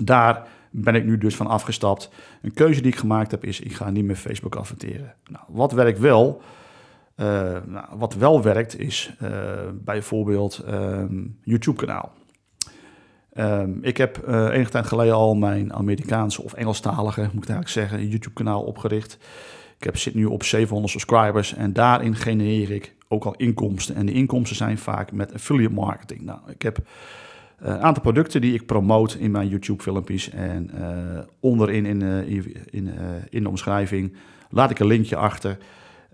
daar 0.02 0.48
ben 0.72 0.96
ik 0.96 1.06
nu 1.06 1.18
dus 1.18 1.36
van 1.36 1.48
afgestapt. 1.48 2.10
Een 2.42 2.54
keuze 2.54 2.82
die 2.82 2.92
ik 2.92 2.98
gemaakt 2.98 3.32
heb 3.32 3.46
is, 3.46 3.60
ik 3.60 3.74
ga 3.74 3.90
niet 3.90 4.06
meer 4.06 4.16
Facebook 4.16 4.56
adverteren. 4.56 5.16
Nou, 5.32 5.46
wat 5.48 5.72
werkt 5.72 6.00
wel... 6.00 6.42
Uh, 7.18 7.58
nou, 7.66 7.86
wat 7.92 8.14
wel 8.14 8.42
werkt 8.42 8.80
is 8.80 9.16
uh, 9.22 9.30
bijvoorbeeld 9.74 10.64
um, 10.70 11.38
YouTube-kanaal. 11.42 12.12
Um, 13.38 13.80
ik 13.82 13.98
heb 13.98 14.28
uh, 14.28 14.48
enige 14.52 14.72
tijd 14.72 14.86
geleden 14.86 15.14
al 15.14 15.36
mijn 15.36 15.74
Amerikaanse 15.74 16.44
of 16.44 16.54
Engelstalige, 16.54 17.22
moet 17.22 17.44
ik 17.44 17.50
eigenlijk 17.50 17.70
zeggen, 17.70 18.08
YouTube-kanaal 18.08 18.64
opgericht. 18.64 19.18
Ik 19.78 19.84
heb, 19.84 19.98
zit 19.98 20.14
nu 20.14 20.26
op 20.26 20.44
700 20.44 20.92
subscribers 20.92 21.54
en 21.54 21.74
daarin 21.74 22.16
genereer 22.16 22.72
ik 22.72 22.96
ook 23.08 23.26
al 23.26 23.36
inkomsten. 23.36 23.96
En 23.96 24.06
de 24.06 24.14
inkomsten 24.14 24.56
zijn 24.56 24.78
vaak 24.78 25.12
met 25.12 25.34
affiliate 25.34 25.74
marketing. 25.74 26.22
Nou, 26.22 26.40
ik 26.48 26.62
heb 26.62 26.78
een 27.58 27.80
aantal 27.80 28.04
producten 28.04 28.42
die 28.42 28.54
ik 28.54 28.66
promote 28.66 29.20
in 29.20 29.32
mijn 29.32 29.48
YouTube-filmpjes. 29.48 30.30
En 30.30 30.72
onderin 31.40 31.86
in, 31.86 32.02
in, 32.70 32.94
in 33.30 33.44
de 33.44 33.50
omschrijving 33.50 34.16
laat 34.50 34.70
ik 34.70 34.80
een 34.80 34.88
linkje 34.88 35.16
achter. 35.16 35.58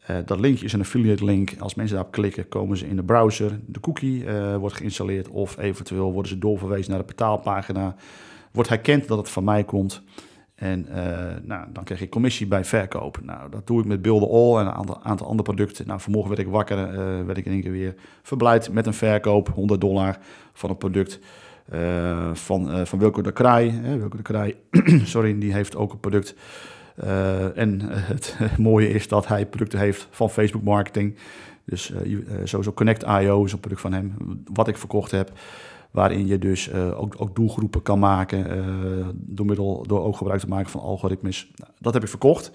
Uh, 0.10 0.18
dat 0.25 0.39
linkje 0.39 0.66
is 0.66 0.74
een 0.74 0.80
affiliate 0.80 1.25
link. 1.25 1.54
Als 1.60 1.75
mensen 1.75 1.96
daarop 1.96 2.13
klikken, 2.13 2.48
komen 2.48 2.78
ze 2.78 2.88
in 2.88 2.96
de 2.96 3.04
browser. 3.04 3.60
De 3.66 3.80
cookie 3.80 4.24
uh, 4.24 4.56
wordt 4.56 4.75
geïnstalleerd 4.75 5.28
of 5.28 5.58
eventueel 5.58 6.12
worden 6.12 6.32
ze 6.32 6.38
doorverwezen 6.38 6.89
naar 6.89 7.00
de 7.00 7.06
betaalpagina. 7.06 7.96
Wordt 8.51 8.70
herkend 8.70 9.08
dat 9.08 9.18
het 9.18 9.30
van 9.30 9.44
mij 9.44 9.63
komt. 9.63 10.01
En 10.56 10.86
uh, 10.89 10.96
nou, 11.44 11.66
dan 11.74 11.84
krijg 11.84 12.01
ik 12.01 12.10
commissie 12.10 12.48
bij 12.48 12.66
verkoop. 12.66 13.20
Nou, 13.24 13.50
dat 13.50 13.68
doe 13.68 13.80
ik 13.80 13.86
met 13.86 14.01
Build 14.01 14.30
All 14.30 14.60
en 14.60 14.66
een 14.66 14.74
aantal, 14.74 15.04
aantal 15.04 15.28
andere 15.28 15.44
producten. 15.44 15.88
Nou, 15.88 16.00
vanmorgen 16.00 16.30
werd 16.30 16.48
ik 16.48 16.54
wakker, 16.54 16.78
werd 17.25 17.38
ik 17.38 17.46
in 17.46 17.51
één 17.51 17.62
keer 17.62 17.72
weer 17.72 17.96
verblijd 18.22 18.72
met 18.72 18.86
een 18.86 18.94
verkoop, 18.94 19.50
100 19.50 19.82
dollar 19.82 20.18
van 20.54 20.70
een 20.70 20.78
product. 20.78 21.20
van, 22.34 22.88
van 22.88 23.00
Wilco 23.00 23.22
de 23.22 23.32
Kraai. 23.32 23.82
Wilco 23.82 24.18
de 24.18 24.24
Kraai, 24.24 24.56
sorry, 25.04 25.39
die 25.39 25.54
heeft 25.54 25.75
ook 25.75 25.92
een 25.92 26.00
product 26.00 26.36
uh, 27.03 27.58
en 27.58 27.79
het 27.84 28.36
mooie 28.58 28.89
is 28.89 29.08
dat 29.08 29.27
hij 29.27 29.46
producten 29.46 29.79
heeft 29.79 30.08
van 30.12 30.29
Facebook 30.29 30.63
marketing. 30.63 31.15
Dus 31.65 31.91
uh, 32.06 32.20
sowieso 32.44 32.74
Connect.io 32.74 33.44
is 33.44 33.51
een 33.51 33.60
product 33.60 33.82
van 33.82 33.94
hem, 33.94 34.13
wat 34.53 34.68
ik 34.68 34.77
verkocht 34.77 35.12
heb. 35.12 35.32
Waarin 35.91 36.27
je 36.27 36.39
dus 36.39 36.74
ook, 36.74 37.15
ook, 37.18 37.36
doelgroepen 37.36 37.82
kan 37.82 38.00
maken 38.00 38.46
door 39.13 39.46
middel 39.46 39.86
door 39.88 40.03
ook 40.03 40.18
gebruik 40.18 40.39
te 40.39 40.48
maken 40.48 40.70
van 40.70 40.82
algoritmes. 40.82 41.51
Nou, 41.56 41.72
dat 41.79 41.94
heb 41.94 42.03
ik 42.03 42.10
verkocht. 42.10 42.51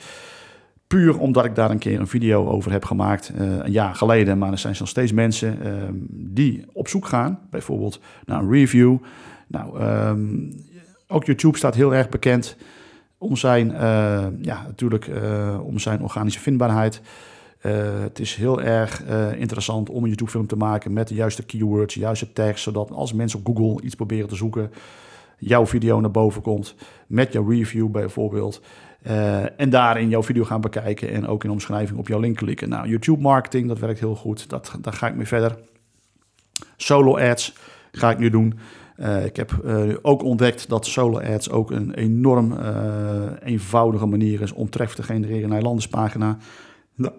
Puur 0.86 1.18
omdat 1.18 1.44
ik 1.44 1.54
daar 1.54 1.70
een 1.70 1.78
keer 1.78 2.00
een 2.00 2.06
video 2.06 2.48
over 2.48 2.72
heb 2.72 2.84
gemaakt, 2.84 3.32
een 3.36 3.72
jaar 3.72 3.94
geleden. 3.94 4.38
Maar 4.38 4.52
er 4.52 4.58
zijn 4.58 4.76
nog 4.78 4.88
steeds 4.88 5.12
mensen 5.12 5.62
ehm, 5.62 5.94
die 6.10 6.64
op 6.72 6.88
zoek 6.88 7.06
gaan, 7.06 7.38
bijvoorbeeld 7.50 8.00
naar 8.24 8.40
een 8.40 8.50
review. 8.50 8.96
Nou, 9.46 9.82
um, 9.82 10.52
ook 11.08 11.24
YouTube 11.24 11.56
staat 11.56 11.74
heel 11.74 11.94
erg 11.94 12.08
bekend 12.08 12.56
om 13.24 13.36
zijn, 13.36 13.70
uh, 13.70 14.24
ja, 14.40 14.62
natuurlijk, 14.66 15.06
uh, 15.06 15.58
om 15.62 15.78
zijn 15.78 16.02
organische 16.02 16.40
vindbaarheid. 16.40 17.00
het 18.02 18.18
is 18.18 18.34
heel 18.34 18.62
erg 18.62 19.02
interessant 19.36 19.90
om 19.90 20.02
een 20.02 20.08
YouTube-film 20.08 20.46
te 20.46 20.56
maken 20.56 20.92
met 20.92 21.08
de 21.08 21.14
juiste 21.14 21.44
keywords, 21.44 21.94
de 21.94 22.00
juiste 22.00 22.32
tags, 22.32 22.62
zodat 22.62 22.90
als 22.90 23.12
mensen 23.12 23.38
op 23.38 23.56
Google 23.56 23.84
iets 23.84 23.94
proberen 23.94 24.28
te 24.28 24.36
zoeken, 24.36 24.70
jouw 25.38 25.66
video 25.66 26.00
naar 26.00 26.10
boven 26.10 26.42
komt 26.42 26.74
met 27.06 27.32
jouw 27.32 27.48
review 27.48 27.88
bijvoorbeeld. 27.88 28.60
Uh, 29.06 29.60
en 29.60 29.70
daarin 29.70 30.08
jouw 30.08 30.22
video 30.22 30.44
gaan 30.44 30.60
bekijken 30.60 31.10
en 31.10 31.26
ook 31.26 31.42
in 31.42 31.48
de 31.48 31.54
omschrijving 31.54 31.98
op 31.98 32.08
jouw 32.08 32.20
link 32.20 32.36
klikken. 32.36 32.68
Nou, 32.68 32.88
YouTube 32.88 33.20
marketing, 33.20 33.68
dat 33.68 33.78
werkt 33.78 34.00
heel 34.00 34.14
goed. 34.14 34.48
Dat, 34.48 34.78
daar 34.80 34.92
ga 34.92 35.06
ik 35.06 35.14
mee 35.14 35.26
verder. 35.26 35.58
Solo 36.76 37.18
ads 37.18 37.54
ga 37.92 38.10
ik 38.10 38.18
nu 38.18 38.30
doen. 38.30 38.58
Uh, 38.96 39.24
ik 39.24 39.36
heb 39.36 39.60
uh, 39.64 39.94
ook 40.02 40.22
ontdekt 40.22 40.68
dat 40.68 40.86
solo 40.86 41.20
ads 41.20 41.50
ook 41.50 41.70
een 41.70 41.94
enorm 41.94 42.58
eenvoudige 43.42 44.06
manier 44.06 44.40
is 44.40 44.52
om 44.52 44.70
traffic 44.70 44.96
te 44.96 45.02
genereren 45.02 45.48
naar 45.48 45.62
je. 45.62 46.38
Nou, 46.94 47.14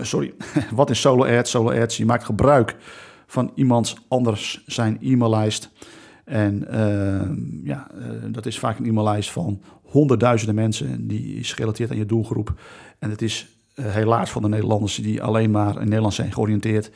sorry, 0.00 0.34
wat 0.74 0.90
is 0.90 1.00
solo 1.00 1.24
ads? 1.24 1.50
Solo 1.50 1.80
ads, 1.80 1.96
je 1.96 2.04
maakt 2.04 2.24
gebruik 2.24 2.76
van 3.26 3.52
iemands 3.54 3.96
anders 4.08 4.62
zijn 4.66 4.98
e-maillijst. 5.00 5.70
En 6.24 6.66
ja, 7.64 7.86
dat 8.30 8.46
is 8.46 8.58
vaak 8.58 8.78
een 8.78 8.86
e-maillijst 8.86 9.30
van 9.30 9.62
honderdduizenden 9.82 10.54
mensen. 10.54 11.08
Die 11.08 11.34
is 11.34 11.52
gerelateerd 11.52 11.90
aan 11.90 11.96
je 11.96 12.06
doelgroep. 12.06 12.60
En 12.98 13.10
het 13.10 13.22
is 13.22 13.48
helaas 13.74 14.30
van 14.30 14.42
de 14.42 14.48
Nederlanders 14.48 14.94
die 14.94 15.22
alleen 15.22 15.50
maar 15.50 15.80
in 15.80 15.88
Nederland 15.88 16.14
zijn 16.14 16.32
georiënteerd. 16.32 16.90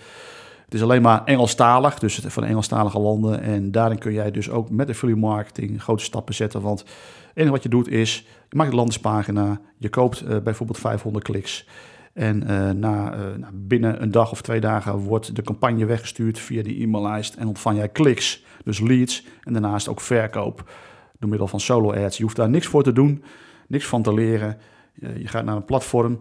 Het 0.72 0.80
is 0.80 0.86
alleen 0.86 1.02
maar 1.02 1.24
Engelstalig, 1.24 1.98
dus 1.98 2.20
van 2.26 2.44
Engelstalige 2.44 2.98
landen. 2.98 3.40
En 3.40 3.70
daarin 3.70 3.98
kun 3.98 4.12
jij 4.12 4.30
dus 4.30 4.50
ook 4.50 4.70
met 4.70 4.88
affiliate 4.88 5.20
marketing 5.20 5.82
grote 5.82 6.04
stappen 6.04 6.34
zetten. 6.34 6.60
Want 6.60 6.80
het 6.80 6.88
enige 7.34 7.52
wat 7.52 7.62
je 7.62 7.68
doet 7.68 7.88
is, 7.88 8.26
je 8.48 8.56
maakt 8.56 8.68
een 8.68 8.76
landingspagina, 8.76 9.60
je 9.76 9.88
koopt 9.88 10.22
uh, 10.22 10.38
bijvoorbeeld 10.38 10.78
500 10.78 11.24
kliks. 11.24 11.68
En 12.12 12.42
uh, 12.42 12.70
na, 12.70 13.14
uh, 13.14 13.20
binnen 13.52 14.02
een 14.02 14.10
dag 14.10 14.30
of 14.30 14.42
twee 14.42 14.60
dagen 14.60 14.96
wordt 14.96 15.36
de 15.36 15.42
campagne 15.42 15.84
weggestuurd 15.84 16.38
via 16.38 16.62
die 16.62 16.82
e-maillijst 16.82 17.34
en 17.34 17.46
ontvang 17.46 17.76
jij 17.76 17.88
kliks, 17.88 18.44
dus 18.64 18.80
leads 18.80 19.24
en 19.42 19.52
daarnaast 19.52 19.88
ook 19.88 20.00
verkoop 20.00 20.70
door 21.18 21.28
middel 21.28 21.48
van 21.48 21.60
solo 21.60 21.92
ads. 21.92 22.16
Je 22.16 22.22
hoeft 22.22 22.36
daar 22.36 22.50
niks 22.50 22.66
voor 22.66 22.82
te 22.82 22.92
doen, 22.92 23.24
niks 23.68 23.86
van 23.86 24.02
te 24.02 24.14
leren. 24.14 24.58
je 24.94 25.28
gaat 25.28 25.44
naar 25.44 25.56
een 25.56 25.64
platform. 25.64 26.20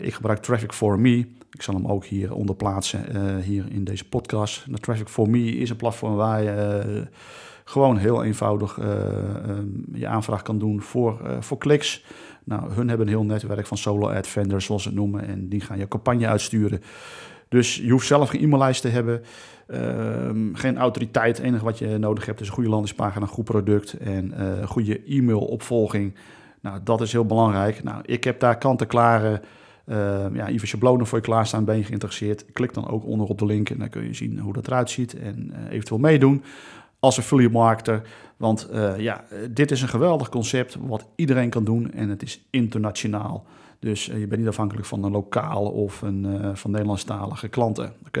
Ik 0.00 0.14
gebruik 0.14 0.38
Traffic 0.38 0.72
for 0.72 1.00
Me. 1.00 1.26
Ik 1.58 1.64
zal 1.64 1.74
hem 1.74 1.86
ook 1.86 2.04
hier 2.04 2.34
onder 2.34 2.54
plaatsen, 2.54 3.16
uh, 3.16 3.36
hier 3.36 3.64
in 3.70 3.84
deze 3.84 4.08
podcast. 4.08 4.64
De 4.72 4.78
Traffic 4.78 5.08
for 5.08 5.30
Me 5.30 5.44
is 5.44 5.70
een 5.70 5.76
platform 5.76 6.14
waar 6.14 6.42
je 6.42 6.82
uh, 6.86 7.02
gewoon 7.64 7.96
heel 7.96 8.24
eenvoudig 8.24 8.78
um, 8.78 9.84
je 9.92 10.06
aanvraag 10.06 10.42
kan 10.42 10.58
doen 10.58 10.82
voor, 10.82 11.20
voor 11.40 11.58
kliks. 11.58 12.04
Nou, 12.44 12.72
hun 12.72 12.88
hebben 12.88 13.06
een 13.06 13.12
heel 13.12 13.24
netwerk 13.24 13.66
van 13.66 13.76
solo 13.76 14.08
ad 14.08 14.26
vendors, 14.26 14.64
zoals 14.64 14.82
ze 14.82 14.88
het 14.88 14.98
noemen. 14.98 15.26
En 15.26 15.48
die 15.48 15.60
gaan 15.60 15.78
je 15.78 15.88
campagne 15.88 16.26
uitsturen. 16.26 16.82
Dus 17.48 17.76
je 17.76 17.90
hoeft 17.90 18.06
zelf 18.06 18.28
geen 18.28 18.42
e-maillijst 18.42 18.82
te 18.82 18.88
hebben. 18.88 19.22
Ehm, 19.66 20.54
geen 20.54 20.78
autoriteit. 20.78 21.36
Het 21.36 21.46
enige 21.46 21.64
wat 21.64 21.78
je 21.78 21.98
nodig 21.98 22.26
hebt 22.26 22.40
is 22.40 22.46
een 22.46 22.54
goede 22.54 22.70
landingspagina, 22.70 23.24
een 23.24 23.32
goed 23.32 23.44
product 23.44 23.92
en 23.92 24.34
goede 24.64 25.00
e-mailopvolging. 25.06 26.14
Nou, 26.60 26.80
dat 26.84 27.00
is 27.00 27.12
heel 27.12 27.26
belangrijk. 27.26 27.82
Nou, 27.82 28.02
ik 28.04 28.24
heb 28.24 28.40
daar 28.40 28.58
kant-en-klare 28.58 29.40
ja, 30.32 30.48
even 30.48 30.68
schablonen 30.68 31.06
voor 31.06 31.18
je 31.18 31.24
klaarstaan. 31.24 31.64
Ben 31.64 31.76
je 31.76 31.84
geïnteresseerd? 31.84 32.44
Klik 32.52 32.74
dan 32.74 32.88
ook 32.88 33.04
onder 33.04 33.26
op 33.26 33.38
de 33.38 33.46
link 33.46 33.70
en 33.70 33.78
dan 33.78 33.88
kun 33.88 34.04
je 34.04 34.14
zien 34.14 34.38
hoe 34.38 34.52
dat 34.52 34.66
eruit 34.66 34.90
ziet 34.90 35.18
en 35.18 35.52
uh, 35.52 35.72
eventueel 35.72 36.00
meedoen 36.00 36.42
als 36.98 37.18
affiliate 37.18 37.52
marketer. 37.52 38.02
Want 38.36 38.68
uh, 38.72 38.98
ja, 38.98 39.24
dit 39.50 39.70
is 39.70 39.82
een 39.82 39.88
geweldig 39.88 40.28
concept 40.28 40.76
wat 40.80 41.06
iedereen 41.16 41.50
kan 41.50 41.64
doen 41.64 41.92
en 41.92 42.08
het 42.08 42.22
is 42.22 42.46
internationaal. 42.50 43.46
Dus 43.80 44.08
uh, 44.08 44.18
je 44.18 44.26
bent 44.26 44.40
niet 44.40 44.50
afhankelijk 44.50 44.86
van 44.86 45.04
een 45.04 45.10
lokaal 45.10 45.64
of 45.64 46.02
een, 46.02 46.24
uh, 46.24 46.50
van 46.54 46.70
Nederlandstalige 46.70 47.48
klanten. 47.48 47.92
Oké, 48.06 48.20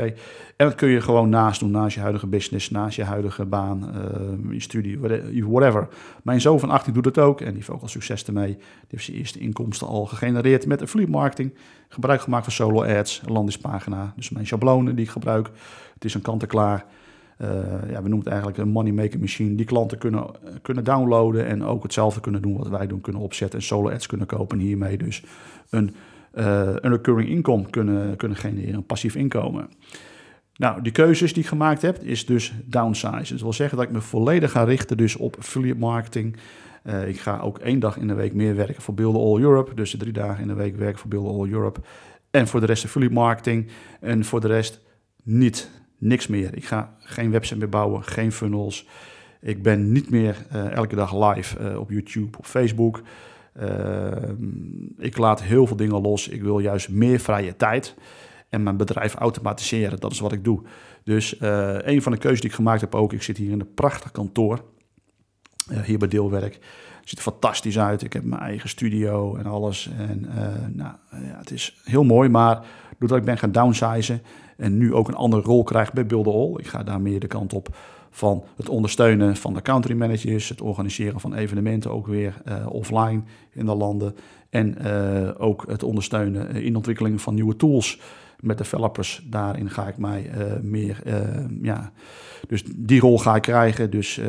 En 0.56 0.66
dat 0.66 0.74
kun 0.74 0.88
je 0.88 1.00
gewoon 1.00 1.28
naast 1.28 1.60
doen, 1.60 1.70
naast 1.70 1.94
je 1.94 2.00
huidige 2.00 2.26
business, 2.26 2.70
naast 2.70 2.96
je 2.96 3.04
huidige 3.04 3.44
baan, 3.44 3.90
uh, 3.94 4.52
je 4.52 4.60
studie, 4.60 4.98
whatever. 5.48 5.88
Mijn 6.22 6.40
zoon 6.40 6.60
van 6.60 6.70
18 6.70 6.92
doet 6.92 7.04
het 7.04 7.18
ook 7.18 7.40
en 7.40 7.46
die 7.46 7.54
heeft 7.54 7.70
ook 7.70 7.82
al 7.82 7.88
succes 7.88 8.24
ermee. 8.24 8.54
Die 8.56 8.86
heeft 8.88 9.04
zijn 9.04 9.16
eerste 9.16 9.38
inkomsten 9.38 9.86
al 9.86 10.06
gegenereerd 10.06 10.66
met 10.66 10.82
affiliate 10.82 11.12
marketing. 11.12 11.54
Gebruik 11.88 12.20
gemaakt 12.20 12.44
van 12.44 12.52
solo 12.52 12.84
ads, 12.84 13.22
een 13.24 13.32
landingspagina. 13.32 14.12
Dus 14.16 14.30
mijn 14.30 14.46
schablonen 14.46 14.96
die 14.96 15.04
ik 15.04 15.10
gebruik. 15.10 15.50
Het 15.94 16.04
is 16.04 16.14
een 16.14 16.22
kant-en-klaar. 16.22 16.84
Uh, 17.42 17.48
ja, 17.90 18.02
we 18.02 18.08
noemen 18.08 18.18
het 18.18 18.26
eigenlijk 18.26 18.58
een 18.58 18.68
money 18.68 18.92
making 18.92 19.20
machine. 19.20 19.54
Die 19.54 19.66
klanten 19.66 19.98
kunnen, 19.98 20.26
kunnen 20.62 20.84
downloaden 20.84 21.46
en 21.46 21.64
ook 21.64 21.82
hetzelfde 21.82 22.20
kunnen 22.20 22.42
doen 22.42 22.56
wat 22.56 22.68
wij 22.68 22.86
doen, 22.86 23.00
kunnen 23.00 23.22
opzetten 23.22 23.58
en 23.58 23.64
solo 23.64 23.90
ads 23.90 24.06
kunnen 24.06 24.26
kopen 24.26 24.58
en 24.58 24.64
hiermee 24.64 24.98
dus 24.98 25.22
een, 25.70 25.94
uh, 26.34 26.60
een 26.64 26.90
recurring 26.90 27.28
income 27.28 27.70
kunnen, 27.70 28.16
kunnen 28.16 28.36
genereren, 28.36 28.74
een 28.74 28.86
passief 28.86 29.14
inkomen. 29.14 29.68
Nou, 30.56 30.82
die 30.82 30.92
keuzes 30.92 31.32
die 31.32 31.42
ik 31.42 31.48
gemaakt 31.48 31.82
heb, 31.82 32.02
is 32.02 32.26
dus 32.26 32.54
downsize. 32.64 33.32
Dat 33.32 33.40
wil 33.40 33.52
zeggen 33.52 33.78
dat 33.78 33.86
ik 33.86 33.92
me 33.92 34.00
volledig 34.00 34.50
ga 34.50 34.64
richten 34.64 34.96
dus 34.96 35.16
op 35.16 35.36
affiliate 35.38 35.78
marketing. 35.78 36.36
Uh, 36.84 37.08
ik 37.08 37.20
ga 37.20 37.38
ook 37.38 37.58
één 37.58 37.78
dag 37.78 37.96
in 37.96 38.06
de 38.06 38.14
week 38.14 38.34
meer 38.34 38.56
werken 38.56 38.82
voor 38.82 38.94
Build 38.94 39.16
All 39.16 39.40
Europe. 39.40 39.74
Dus 39.74 39.96
drie 39.98 40.12
dagen 40.12 40.42
in 40.42 40.48
de 40.48 40.54
week 40.54 40.76
werken 40.76 40.98
voor 40.98 41.10
Build 41.10 41.26
All 41.26 41.48
Europe. 41.48 41.80
En 42.30 42.48
voor 42.48 42.60
de 42.60 42.66
rest 42.66 42.84
affiliate 42.84 43.14
marketing. 43.14 43.66
En 44.00 44.24
voor 44.24 44.40
de 44.40 44.46
rest 44.46 44.80
niet 45.22 45.70
niks 45.98 46.26
meer. 46.26 46.56
Ik 46.56 46.64
ga 46.64 46.94
geen 46.98 47.30
website 47.30 47.58
meer 47.58 47.68
bouwen, 47.68 48.04
geen 48.04 48.32
funnels. 48.32 48.86
Ik 49.40 49.62
ben 49.62 49.92
niet 49.92 50.10
meer 50.10 50.46
uh, 50.52 50.70
elke 50.70 50.96
dag 50.96 51.34
live 51.34 51.60
uh, 51.60 51.78
op 51.78 51.90
YouTube, 51.90 52.38
op 52.38 52.46
Facebook. 52.46 53.02
Uh, 53.60 54.12
ik 54.98 55.16
laat 55.16 55.42
heel 55.42 55.66
veel 55.66 55.76
dingen 55.76 56.00
los. 56.00 56.28
Ik 56.28 56.42
wil 56.42 56.58
juist 56.58 56.88
meer 56.88 57.20
vrije 57.20 57.56
tijd 57.56 57.94
en 58.48 58.62
mijn 58.62 58.76
bedrijf 58.76 59.14
automatiseren. 59.14 60.00
Dat 60.00 60.12
is 60.12 60.20
wat 60.20 60.32
ik 60.32 60.44
doe. 60.44 60.62
Dus 61.04 61.36
een 61.40 62.02
van 62.02 62.12
de 62.12 62.18
keuzes 62.18 62.40
die 62.40 62.50
ik 62.50 62.56
gemaakt 62.56 62.80
heb 62.80 62.94
ook. 62.94 63.12
Ik 63.12 63.22
zit 63.22 63.36
hier 63.36 63.50
in 63.50 63.60
een 63.60 63.74
prachtig 63.74 64.10
kantoor. 64.10 64.64
hier 65.84 65.98
bij 65.98 66.08
Deelwerk. 66.08 66.54
Het 67.00 67.08
ziet 67.08 67.18
er 67.18 67.32
fantastisch 67.32 67.78
uit. 67.78 68.02
Ik 68.02 68.12
heb 68.12 68.24
mijn 68.24 68.42
eigen 68.42 68.68
studio 68.68 69.36
en 69.36 69.46
alles. 69.46 69.90
En 69.98 70.20
nou, 70.74 70.94
ja, 71.10 71.38
het 71.38 71.50
is 71.50 71.80
heel 71.84 72.04
mooi. 72.04 72.28
Maar 72.28 72.66
doordat 72.98 73.18
ik 73.18 73.24
ben 73.24 73.38
gaan 73.38 73.52
downsizen 73.52 74.22
en 74.56 74.76
nu 74.76 74.94
ook 74.94 75.08
een 75.08 75.14
andere 75.14 75.42
rol 75.42 75.62
krijg 75.62 75.92
bij 75.92 76.06
Build 76.06 76.26
All. 76.26 76.54
Ik 76.56 76.66
ga 76.66 76.82
daar 76.82 77.00
meer 77.00 77.20
de 77.20 77.26
kant 77.26 77.52
op 77.52 77.76
van 78.10 78.44
het 78.56 78.68
ondersteunen 78.68 79.36
van 79.36 79.54
de 79.54 79.62
country 79.62 79.94
managers, 79.94 80.48
het 80.48 80.60
organiseren 80.60 81.20
van 81.20 81.34
evenementen 81.34 81.90
ook 81.90 82.06
weer 82.06 82.34
uh, 82.48 82.66
offline 82.68 83.22
in 83.52 83.66
de 83.66 83.74
landen 83.74 84.14
en 84.50 84.76
uh, 84.82 85.30
ook 85.38 85.64
het 85.68 85.82
ondersteunen 85.82 86.50
in 86.50 86.70
de 86.70 86.76
ontwikkeling 86.76 87.20
van 87.20 87.34
nieuwe 87.34 87.56
tools 87.56 88.00
met 88.40 88.58
developers. 88.58 89.26
Daarin 89.30 89.70
ga 89.70 89.88
ik 89.88 89.98
mij 89.98 90.30
meer, 90.62 91.02
ja, 91.62 91.92
dus 92.48 92.62
die 92.76 93.00
rol 93.00 93.18
ga 93.18 93.36
ik 93.36 93.42
krijgen. 93.42 93.90
Dus 93.90 94.20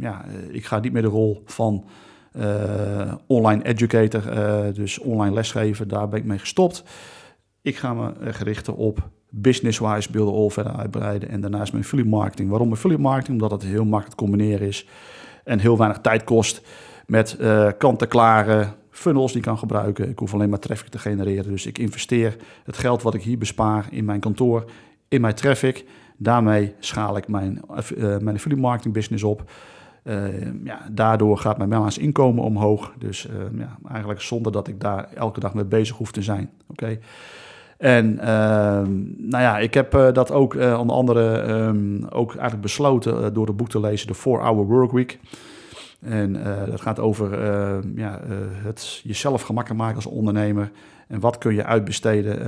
ja, 0.00 0.24
ik 0.48 0.64
ga 0.64 0.78
niet 0.78 0.92
meer 0.92 1.02
de 1.02 1.08
rol 1.08 1.42
van 1.44 1.84
online 3.26 3.64
educator, 3.64 4.22
dus 4.74 4.98
online 4.98 5.34
lesgeven, 5.34 5.88
daar 5.88 6.08
ben 6.08 6.18
ik 6.18 6.24
mee 6.24 6.38
gestopt. 6.38 6.84
Ik 7.64 7.76
ga 7.76 7.94
me 7.94 8.12
richten 8.20 8.76
op 8.76 9.08
business-wise 9.30 10.10
beelden 10.10 10.34
all 10.34 10.50
verder 10.50 10.72
uitbreiden. 10.72 11.28
En 11.28 11.40
daarnaast 11.40 11.72
mijn 11.72 11.84
affiliate 11.84 12.10
marketing. 12.10 12.50
Waarom 12.50 12.72
affiliate 12.72 13.02
marketing? 13.02 13.42
Omdat 13.42 13.50
het 13.50 13.70
heel 13.70 13.84
makkelijk 13.84 14.10
te 14.10 14.24
combineren 14.24 14.66
is. 14.66 14.88
En 15.44 15.58
heel 15.58 15.78
weinig 15.78 15.98
tijd 15.98 16.24
kost 16.24 16.62
met 17.06 17.36
uh, 17.40 17.70
kant-en-klare 17.78 18.68
funnels 18.90 19.32
die 19.32 19.40
ik 19.40 19.46
kan 19.46 19.58
gebruiken. 19.58 20.08
Ik 20.08 20.18
hoef 20.18 20.34
alleen 20.34 20.48
maar 20.48 20.58
traffic 20.58 20.88
te 20.88 20.98
genereren. 20.98 21.50
Dus 21.50 21.66
ik 21.66 21.78
investeer 21.78 22.36
het 22.64 22.76
geld 22.76 23.02
wat 23.02 23.14
ik 23.14 23.22
hier 23.22 23.38
bespaar 23.38 23.86
in 23.90 24.04
mijn 24.04 24.20
kantoor, 24.20 24.70
in 25.08 25.20
mijn 25.20 25.34
traffic. 25.34 25.84
Daarmee 26.16 26.74
schaal 26.78 27.16
ik 27.16 27.28
mijn, 27.28 27.60
uh, 27.96 28.18
mijn 28.18 28.36
affiliate 28.36 28.62
marketing 28.62 28.94
business 28.94 29.22
op. 29.22 29.50
Ja, 30.64 30.88
daardoor 30.90 31.38
gaat 31.38 31.56
mijn 31.56 31.68
maandelijks 31.68 32.02
inkomen 32.02 32.44
omhoog. 32.44 32.92
Dus 32.98 33.28
ja, 33.56 33.78
eigenlijk 33.88 34.20
zonder 34.20 34.52
dat 34.52 34.68
ik 34.68 34.80
daar 34.80 35.08
elke 35.14 35.40
dag 35.40 35.54
mee 35.54 35.64
bezig 35.64 35.96
hoef 35.96 36.12
te 36.12 36.22
zijn. 36.22 36.50
Oké. 36.66 36.98
En 37.78 38.14
uh, 38.14 38.26
nou 39.16 39.42
ja, 39.42 39.58
ik 39.58 39.74
heb 39.74 39.94
uh, 39.94 40.12
dat 40.12 40.30
ook 40.30 40.54
uh, 40.54 40.78
onder 40.80 40.96
andere 40.96 41.42
um, 41.42 42.06
ook 42.10 42.30
eigenlijk 42.30 42.62
besloten 42.62 43.20
uh, 43.20 43.26
door 43.32 43.46
het 43.46 43.56
boek 43.56 43.68
te 43.68 43.80
lezen, 43.80 44.06
de 44.06 44.16
4-Hour 44.16 44.66
Workweek. 44.66 45.18
En 46.00 46.32
dat 46.70 46.80
gaat 46.80 46.98
over 46.98 47.42
ehm, 47.42 47.98
ja, 47.98 48.20
het 48.62 49.00
jezelf 49.04 49.42
gemakkelijk 49.42 49.82
maken 49.82 49.96
als 49.96 50.06
ondernemer. 50.06 50.70
En 51.08 51.20
wat 51.20 51.38
kun 51.38 51.54
je 51.54 51.64
uitbesteden 51.64 52.40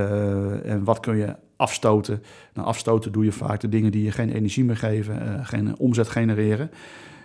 en 0.64 0.85
wat 0.85 1.00
kun 1.00 1.16
je 1.16 1.35
afstoten. 1.56 2.23
Nou, 2.54 2.66
afstoten 2.66 3.12
doe 3.12 3.25
je 3.25 3.33
vaak 3.33 3.61
de 3.61 3.68
dingen 3.68 3.92
die 3.92 4.04
je 4.04 4.11
geen 4.11 4.33
energie 4.33 4.64
meer 4.64 4.76
geven, 4.76 5.45
geen 5.45 5.78
omzet 5.78 6.09
genereren. 6.09 6.71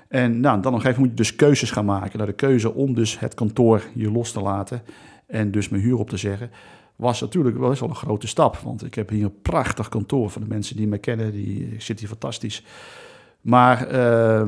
En 0.07 0.39
nou, 0.39 0.61
dan 0.61 0.71
op 0.71 0.79
een 0.79 0.81
gegeven 0.81 0.89
moment 0.89 0.97
moet 0.97 1.09
je 1.09 1.15
dus 1.15 1.35
keuzes 1.35 1.71
gaan 1.71 1.85
maken. 1.85 2.17
Nou, 2.17 2.29
de 2.29 2.35
keuze 2.35 2.73
om 2.73 2.93
dus 2.93 3.19
het 3.19 3.33
kantoor 3.33 3.81
je 3.93 4.11
los 4.11 4.31
te 4.31 4.41
laten 4.41 4.81
en 5.31 5.51
dus 5.51 5.69
mijn 5.69 5.83
huur 5.83 5.97
op 5.97 6.09
te 6.09 6.17
zeggen 6.17 6.51
was 6.95 7.21
natuurlijk 7.21 7.57
wel 7.57 7.69
eens 7.69 7.79
wel 7.79 7.89
een 7.89 7.95
grote 7.95 8.27
stap. 8.27 8.57
Want 8.57 8.85
ik 8.85 8.95
heb 8.95 9.09
hier 9.09 9.23
een 9.23 9.41
prachtig 9.41 9.89
kantoor 9.89 10.29
voor 10.29 10.41
de 10.41 10.47
mensen 10.47 10.75
die 10.75 10.87
mij 10.87 10.99
kennen. 10.99 11.31
Die, 11.31 11.73
ik 11.73 11.81
zit 11.81 11.99
hier 11.99 12.07
fantastisch. 12.07 12.63
Maar 13.41 13.93
uh, 13.93 14.43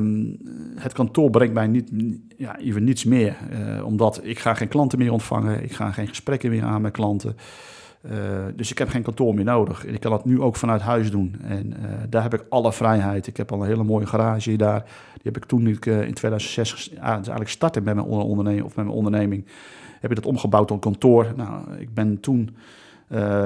het 0.74 0.92
kantoor 0.92 1.30
brengt 1.30 1.54
mij 1.54 1.66
niet, 1.66 1.90
ja, 2.36 2.58
even 2.58 2.84
niets 2.84 3.04
meer. 3.04 3.36
Uh, 3.52 3.86
omdat 3.86 4.20
ik 4.22 4.38
ga 4.38 4.54
geen 4.54 4.68
klanten 4.68 4.98
meer 4.98 5.12
ontvangen. 5.12 5.62
Ik 5.62 5.72
ga 5.72 5.90
geen 5.90 6.08
gesprekken 6.08 6.50
meer 6.50 6.62
aan 6.62 6.82
met 6.82 6.92
klanten. 6.92 7.36
dus 8.56 8.70
ik 8.70 8.78
heb 8.78 8.88
geen 8.88 9.02
kantoor 9.02 9.34
meer 9.34 9.44
nodig. 9.44 9.86
En 9.86 9.94
ik 9.94 10.00
kan 10.00 10.10
dat 10.10 10.24
nu 10.24 10.40
ook 10.40 10.56
vanuit 10.56 10.80
huis 10.80 11.10
doen. 11.10 11.36
En 11.42 11.74
daar 12.08 12.22
heb 12.22 12.34
ik 12.34 12.44
alle 12.48 12.72
vrijheid. 12.72 13.26
Ik 13.26 13.36
heb 13.36 13.52
al 13.52 13.60
een 13.60 13.68
hele 13.68 13.84
mooie 13.84 14.06
garage 14.06 14.56
daar. 14.56 14.84
Die 15.12 15.32
heb 15.32 15.36
ik 15.36 15.44
toen 15.44 15.66
in 15.66 16.14
2006 16.14 16.90
ah, 16.90 17.06
dus 17.06 17.06
eigenlijk 17.06 17.48
startte 17.48 17.80
met 17.80 17.94
mijn 17.94 18.06
onderneming 18.06 18.64
of 18.64 18.76
met 18.76 18.84
mijn 18.84 18.96
onderneming, 18.96 19.44
heb 20.04 20.10
ik 20.10 20.22
dat 20.22 20.32
omgebouwd 20.32 20.68
tot 20.68 20.80
kantoor. 20.80 21.32
Nou, 21.36 21.62
ik 21.78 21.94
ben 21.94 22.20
toen 22.20 22.56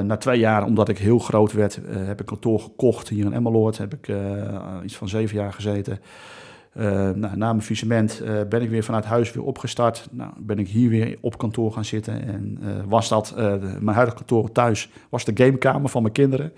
na 0.02 0.16
twee 0.16 0.38
jaar, 0.38 0.64
omdat 0.64 0.88
ik 0.88 0.98
heel 0.98 1.18
groot 1.18 1.52
werd, 1.52 1.80
heb 1.90 2.20
ik 2.20 2.26
kantoor 2.26 2.60
gekocht 2.60 3.08
hier 3.08 3.24
in 3.24 3.32
Emmeloord. 3.32 3.78
Heb 3.78 3.94
ik 3.94 4.08
iets 4.84 4.96
van 4.96 5.08
zeven 5.08 5.36
jaar 5.36 5.52
gezeten. 5.52 6.00
Uh, 6.76 6.84
nou, 7.10 7.36
na 7.36 7.52
mijn 7.52 8.08
uh, 8.22 8.40
ben 8.48 8.62
ik 8.62 8.70
weer 8.70 8.84
vanuit 8.84 9.04
huis 9.04 9.32
weer 9.32 9.44
opgestart. 9.44 10.08
Nou, 10.10 10.30
ben 10.38 10.58
ik 10.58 10.68
hier 10.68 10.90
weer 10.90 11.18
op 11.20 11.38
kantoor 11.38 11.72
gaan 11.72 11.84
zitten. 11.84 12.26
En 12.26 12.58
uh, 12.62 12.68
was 12.86 13.08
dat, 13.08 13.34
mijn 13.80 13.86
huidige 13.86 14.16
kantoor 14.16 14.52
thuis, 14.52 14.90
was 15.08 15.24
de 15.24 15.32
gamekamer 15.34 15.88
van 15.88 16.02
mijn 16.02 16.14
kinderen. 16.14 16.52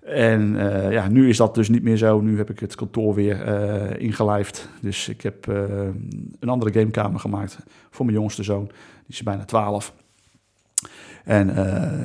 En 0.00 0.56
ja, 0.90 1.08
nu 1.08 1.28
is 1.28 1.36
dat 1.36 1.54
dus 1.54 1.68
niet 1.68 1.82
meer 1.82 1.96
zo. 1.96 2.20
Nu 2.20 2.36
heb 2.36 2.50
ik 2.50 2.58
het 2.60 2.74
kantoor 2.74 3.14
weer 3.14 3.46
ingelijfd. 4.00 4.68
Dus 4.80 5.08
ik 5.08 5.20
heb 5.20 5.46
een 5.46 6.48
andere 6.48 6.72
gamekamer 6.72 7.20
gemaakt 7.20 7.58
voor 7.90 8.04
mijn 8.04 8.16
jongste 8.16 8.42
zoon. 8.42 8.64
Die 8.66 8.74
is 9.06 9.22
bijna 9.22 9.44
12. 9.44 9.94
En 11.24 11.48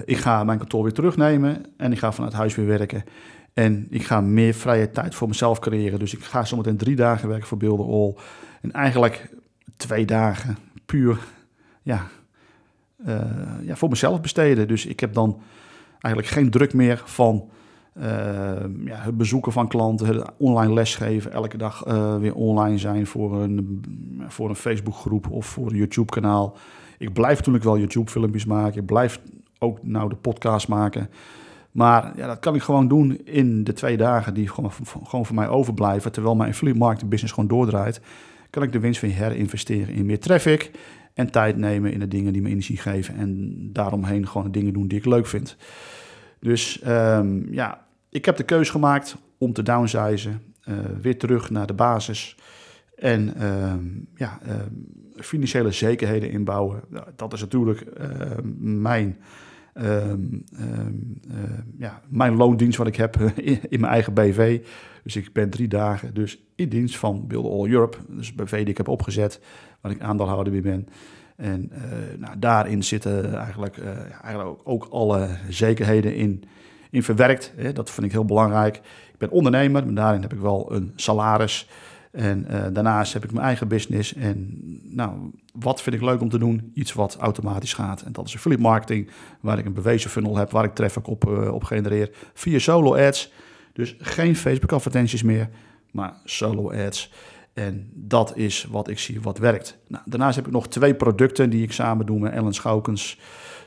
ik 0.05 0.17
ga 0.17 0.43
mijn 0.43 0.57
kantoor 0.57 0.83
weer 0.83 0.93
terugnemen 0.93 1.65
en 1.77 1.91
ik 1.91 1.99
ga 1.99 2.11
vanuit 2.11 2.33
huis 2.33 2.55
weer 2.55 2.65
werken. 2.65 3.03
En 3.55 3.87
ik 3.89 4.03
ga 4.03 4.21
meer 4.21 4.53
vrije 4.53 4.91
tijd 4.91 5.15
voor 5.15 5.27
mezelf 5.27 5.59
creëren. 5.59 5.99
Dus 5.99 6.13
ik 6.13 6.23
ga 6.23 6.45
zometeen 6.45 6.77
drie 6.77 6.95
dagen 6.95 7.27
werken 7.27 7.47
voor 7.47 7.57
Builder 7.57 7.85
All. 7.85 8.15
En 8.61 8.71
eigenlijk 8.71 9.29
twee 9.77 10.05
dagen 10.05 10.57
puur 10.85 11.17
ja, 11.81 12.07
uh, 13.07 13.21
ja, 13.61 13.75
voor 13.75 13.89
mezelf 13.89 14.21
besteden. 14.21 14.67
Dus 14.67 14.85
ik 14.85 14.99
heb 14.99 15.13
dan 15.13 15.41
eigenlijk 15.99 16.33
geen 16.33 16.49
druk 16.49 16.73
meer 16.73 17.01
van 17.05 17.35
uh, 17.35 17.53
ja, 18.85 18.95
het 18.95 19.17
bezoeken 19.17 19.51
van 19.51 19.67
klanten, 19.67 20.07
het 20.07 20.31
online 20.37 20.73
lesgeven, 20.73 21.31
elke 21.31 21.57
dag 21.57 21.87
uh, 21.87 22.17
weer 22.17 22.35
online 22.35 22.77
zijn 22.77 23.07
voor 23.07 23.41
een, 23.41 23.83
voor 24.27 24.49
een 24.49 24.55
Facebookgroep 24.55 25.31
of 25.31 25.45
voor 25.45 25.69
een 25.69 25.77
YouTube-kanaal. 25.77 26.57
Ik 26.97 27.13
blijf 27.13 27.37
natuurlijk 27.37 27.63
wel 27.63 27.77
YouTube-filmpjes 27.77 28.45
maken. 28.45 28.79
Ik 28.81 28.85
blijf 28.85 29.19
ook 29.59 29.83
nou 29.83 30.09
de 30.09 30.15
podcast 30.15 30.67
maken. 30.67 31.09
Maar 31.71 32.13
ja, 32.17 32.27
dat 32.27 32.39
kan 32.39 32.55
ik 32.55 32.61
gewoon 32.61 32.87
doen 32.87 33.17
in 33.25 33.63
de 33.63 33.73
twee 33.73 33.97
dagen 33.97 34.33
die 34.33 34.49
gewoon, 34.49 34.71
gewoon 35.03 35.25
voor 35.25 35.35
mij 35.35 35.47
overblijven. 35.47 36.11
Terwijl 36.11 36.35
mijn 36.35 36.49
affiliate 36.49 36.79
marketing 36.79 37.09
business 37.09 37.33
gewoon 37.33 37.49
doordraait. 37.49 38.01
Kan 38.49 38.63
ik 38.63 38.71
de 38.71 38.79
winst 38.79 39.01
weer 39.01 39.15
herinvesteren 39.15 39.93
in 39.93 40.05
meer 40.05 40.19
traffic. 40.19 40.71
En 41.13 41.31
tijd 41.31 41.57
nemen 41.57 41.91
in 41.91 41.99
de 41.99 42.07
dingen 42.07 42.33
die 42.33 42.41
me 42.41 42.49
energie 42.49 42.77
geven. 42.77 43.15
En 43.15 43.53
daaromheen 43.73 44.27
gewoon 44.27 44.45
de 44.45 44.59
dingen 44.59 44.73
doen 44.73 44.87
die 44.87 44.97
ik 44.97 45.05
leuk 45.05 45.27
vind. 45.27 45.57
Dus 46.39 46.81
um, 46.87 47.47
ja, 47.51 47.84
ik 48.15 48.25
heb 48.25 48.37
de 48.37 48.43
keuze 48.43 48.71
gemaakt 48.71 49.15
om 49.37 49.53
te 49.53 49.63
downsizen. 49.63 50.41
Uh, 50.69 50.75
weer 51.01 51.17
terug 51.17 51.49
naar 51.49 51.67
de 51.67 51.73
basis. 51.73 52.37
En 52.95 53.33
uh, 53.37 53.73
ja, 54.15 54.39
uh, 54.47 54.53
financiële 55.15 55.71
zekerheden 55.71 56.31
inbouwen. 56.31 56.81
Dat 57.15 57.33
is 57.33 57.41
natuurlijk 57.41 57.81
ehm, 57.81 58.81
mijn 58.81 59.17
Ehm, 59.75 60.23
ehm, 60.57 60.93
ehm, 61.29 61.61
ja, 61.77 62.01
mijn 62.07 62.35
loondienst 62.35 62.77
wat 62.77 62.87
ik 62.87 62.95
heb 62.95 63.15
in, 63.69 63.79
mijn 63.79 63.91
eigen 63.91 64.13
BV. 64.13 64.65
Dus 65.03 65.15
ik 65.15 65.33
ben 65.33 65.49
drie 65.49 65.67
dagen 65.67 66.13
dus 66.13 66.43
in 66.55 66.69
dienst 66.69 66.97
van 66.97 67.27
Build 67.27 67.45
All 67.45 67.69
Europe. 67.69 67.97
Dus 68.09 68.35
BV 68.35 68.57
die 68.57 68.69
ik 68.69 68.77
heb 68.77 68.87
opgezet, 68.87 69.39
waar 69.81 69.91
ik 69.91 70.01
aandeelhouder 70.01 70.53
weer 70.53 70.61
ben. 70.61 70.87
En 71.35 71.71
uh, 71.73 71.79
nou, 72.19 72.39
daarin 72.39 72.83
zitten 72.83 73.35
eigenlijk, 73.35 73.77
uh, 73.77 73.87
eigenlijk 74.23 74.59
ook, 74.63 74.87
alle 74.89 75.29
zekerheden 75.49 76.15
in, 76.15 76.43
in 76.95 77.03
verwerkt. 77.03 77.53
Hè. 77.55 77.73
Dat 77.73 77.91
vind 77.91 78.05
ik 78.05 78.11
heel 78.11 78.25
belangrijk. 78.25 78.75
Ik 79.11 79.17
ben 79.17 79.29
ondernemer, 79.29 79.85
maar 79.85 79.93
daarin 79.93 80.21
heb 80.21 80.33
ik 80.33 80.39
wel 80.39 80.73
een 80.73 80.93
salaris. 80.95 81.67
En 82.11 82.47
uh, 82.51 82.63
daarnaast 82.73 83.13
heb 83.13 83.23
ik 83.23 83.31
mijn 83.31 83.45
eigen 83.45 83.67
business. 83.67 84.13
En 84.13 84.59
nou, 84.83 85.31
wat 85.53 85.81
vind 85.81 85.95
ik 85.95 86.01
leuk 86.01 86.21
om 86.21 86.29
te 86.29 86.37
doen? 86.37 86.71
Iets 86.73 86.93
wat 86.93 87.17
automatisch 87.19 87.73
gaat. 87.73 88.01
En 88.01 88.11
dat 88.11 88.27
is 88.27 88.35
affiliate 88.35 88.63
marketing, 88.63 89.09
waar 89.39 89.57
ik 89.57 89.65
een 89.65 89.73
bewezen 89.73 90.09
funnel 90.09 90.37
heb, 90.37 90.51
waar 90.51 90.63
ik 90.63 90.73
traffic 90.73 91.07
op, 91.07 91.25
uh, 91.27 91.53
op 91.53 91.63
genereer 91.63 92.09
via 92.33 92.59
solo 92.59 92.95
ads. 92.95 93.31
Dus 93.73 93.95
geen 93.99 94.35
Facebook 94.35 94.71
advertenties 94.71 95.23
meer, 95.23 95.49
maar 95.91 96.13
solo 96.23 96.71
ads. 96.71 97.11
En 97.53 97.89
dat 97.93 98.37
is 98.37 98.67
wat 98.69 98.87
ik 98.87 98.99
zie 98.99 99.21
wat 99.21 99.37
werkt. 99.37 99.77
Nou, 99.87 100.03
daarnaast 100.05 100.35
heb 100.35 100.45
ik 100.45 100.51
nog 100.51 100.67
twee 100.67 100.95
producten 100.95 101.49
die 101.49 101.63
ik 101.63 101.71
samen 101.71 102.05
doe 102.05 102.19
met 102.19 102.33
Ellen 102.33 102.53
Schoukens. 102.53 103.19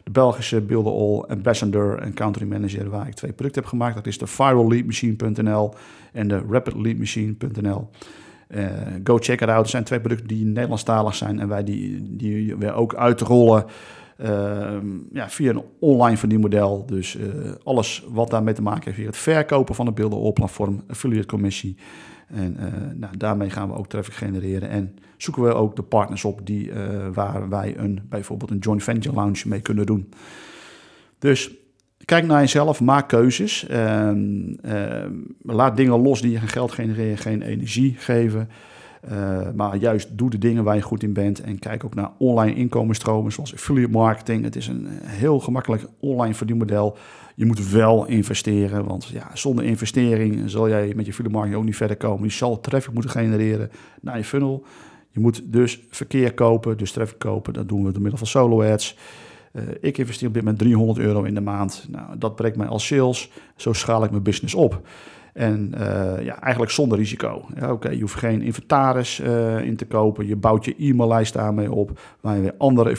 De 0.04 0.11
Belgische 0.11 0.61
Builder 0.61 0.92
All 0.92 1.24
Ambassador 1.28 1.98
en 1.98 2.14
Country 2.14 2.46
Manager, 2.46 2.90
waar 2.90 3.08
ik 3.08 3.14
twee 3.14 3.32
producten 3.32 3.62
heb 3.62 3.70
gemaakt. 3.70 3.94
Dat 3.94 4.06
is 4.06 4.18
de 4.18 4.26
viralleadmachine.nl 4.26 5.74
en 6.12 6.28
de 6.28 6.42
rapidleadmachine.nl. 6.50 7.88
Uh, 8.48 8.66
go 9.04 9.18
check 9.18 9.40
it 9.40 9.48
out. 9.48 9.64
Er 9.64 9.70
zijn 9.70 9.84
twee 9.84 10.00
producten 10.00 10.28
die 10.28 10.44
Nederlandstalig 10.44 11.14
zijn 11.14 11.40
en 11.40 11.48
wij 11.48 11.64
die, 11.64 12.16
die 12.16 12.56
weer 12.56 12.74
ook 12.74 12.94
uitrollen 12.94 13.64
uh, 14.20 14.76
ja, 15.12 15.30
via 15.30 15.50
een 15.50 15.62
online 15.80 16.16
verdienmodel. 16.16 16.87
Dus 16.87 17.16
uh, 17.16 17.24
alles 17.64 18.04
wat 18.08 18.30
daarmee 18.30 18.54
te 18.54 18.62
maken 18.62 18.84
heeft, 18.84 18.96
via 18.96 19.06
het 19.06 19.16
verkopen 19.16 19.74
van 19.74 19.87
het 19.87 19.94
beelden 19.94 20.32
platform, 20.32 20.82
affiliate 20.88 21.26
commissie. 21.26 21.76
En 22.29 22.57
nou, 22.97 23.17
daarmee 23.17 23.51
gaan 23.51 23.69
we 23.69 23.75
ook 23.75 23.88
traffic 23.88 24.14
genereren 24.14 24.69
en 24.69 24.97
zoeken 25.17 25.43
we 25.43 25.55
ook 25.55 25.77
de 25.77 25.83
partners 25.83 26.25
op 26.25 26.47
die, 26.47 26.73
waar 27.12 27.49
wij 27.49 27.79
een, 27.79 28.01
bijvoorbeeld 28.09 28.51
een 28.51 28.59
joint 28.59 28.83
venture 28.83 29.14
launch 29.14 29.45
mee 29.45 29.61
kunnen 29.61 29.87
doen. 29.87 30.09
Dus 31.19 31.51
Kijk 32.09 32.27
naar 32.27 32.41
jezelf, 32.41 32.81
maak 32.81 33.09
keuzes. 33.09 33.67
Ehm, 33.67 34.55
ehm, 34.62 35.12
laat 35.43 35.77
dingen 35.77 36.01
los 36.01 36.21
die 36.21 36.31
je 36.31 36.38
geen 36.38 36.49
geld 36.49 36.73
genereren, 36.73 37.19
geen 37.19 37.43
energie 37.43 37.95
geven. 37.99 38.49
Uh, 39.04 39.50
maar 39.54 39.76
juist 39.76 40.18
doe 40.18 40.30
de 40.30 40.38
dingen 40.38 40.64
waar 40.64 40.74
je 40.74 40.82
goed 40.82 41.02
in 41.02 41.12
bent. 41.12 41.40
En 41.40 41.58
kijk 41.58 41.84
ook 41.84 41.94
naar 41.94 42.11
online 42.18 42.54
inkomensstromen, 42.54 43.32
zoals 43.32 43.54
affiliate 43.54 43.92
marketing. 43.92 44.44
Het 44.44 44.56
is 44.56 44.66
een 44.66 44.87
heel 45.04 45.40
gemakkelijk 45.40 45.87
online 46.00 46.34
verdienmodel. 46.34 46.96
Je 47.34 47.46
moet 47.46 47.70
wel 47.70 48.06
investeren, 48.06 48.84
want 48.84 49.06
ja, 49.06 49.30
zonder 49.34 49.64
investering 49.64 50.50
zal 50.50 50.68
jij 50.68 50.92
met 50.96 51.04
je 51.04 51.11
affiliate 51.11 51.30
marketing 51.30 51.61
ook 51.61 51.64
niet 51.64 51.76
verder 51.76 51.96
komen. 51.96 52.24
Je 52.24 52.32
zal 52.32 52.61
traffic 52.61 52.92
moeten 52.92 53.11
genereren 53.11 53.70
naar 54.00 54.16
je 54.16 54.24
funnel. 54.24 54.64
Je 55.11 55.20
moet 55.20 55.42
dus 55.52 55.80
verkeer 55.90 56.34
kopen, 56.34 56.76
dus 56.76 56.92
traffic 56.92 57.18
kopen. 57.18 57.52
Dat 57.52 57.68
doen 57.68 57.84
we 57.84 57.92
door 57.92 58.02
middel 58.02 58.18
van 58.18 58.26
solo 58.26 58.72
ads. 58.72 58.96
Uh, 59.52 59.62
ik 59.80 59.98
investeer 59.98 60.28
op 60.28 60.34
dit 60.34 60.42
moment 60.42 60.61
300 60.61 60.98
euro 60.98 61.22
in 61.22 61.34
de 61.34 61.40
maand. 61.40 61.87
Nou, 61.90 62.18
dat 62.18 62.37
brengt 62.37 62.56
mij 62.56 62.66
als 62.66 62.87
sales. 62.87 63.30
Zo 63.56 63.72
schaal 63.72 64.04
ik 64.04 64.11
mijn 64.11 64.22
business 64.22 64.54
op. 64.54 64.82
En 65.38 65.72
uh, 65.74 66.24
ja, 66.24 66.40
eigenlijk 66.40 66.72
zonder 66.72 66.98
risico. 66.98 67.44
Ja, 67.57 67.72
Oké, 67.72 67.90
je 67.90 68.01
hoeft 68.01 68.14
geen 68.14 68.42
inventaris 68.42 69.20
uh, 69.20 69.64
in 69.64 69.77
te 69.77 69.87
kopen. 69.87 70.27
Je 70.27 70.37
bouwt 70.37 70.64
je 70.64 70.74
e-maillijst 70.79 71.33
daarmee 71.33 71.72
op. 71.72 72.01
Waar 72.20 72.37
je 72.37 72.40
weer 72.40 72.55
andere 72.59 72.96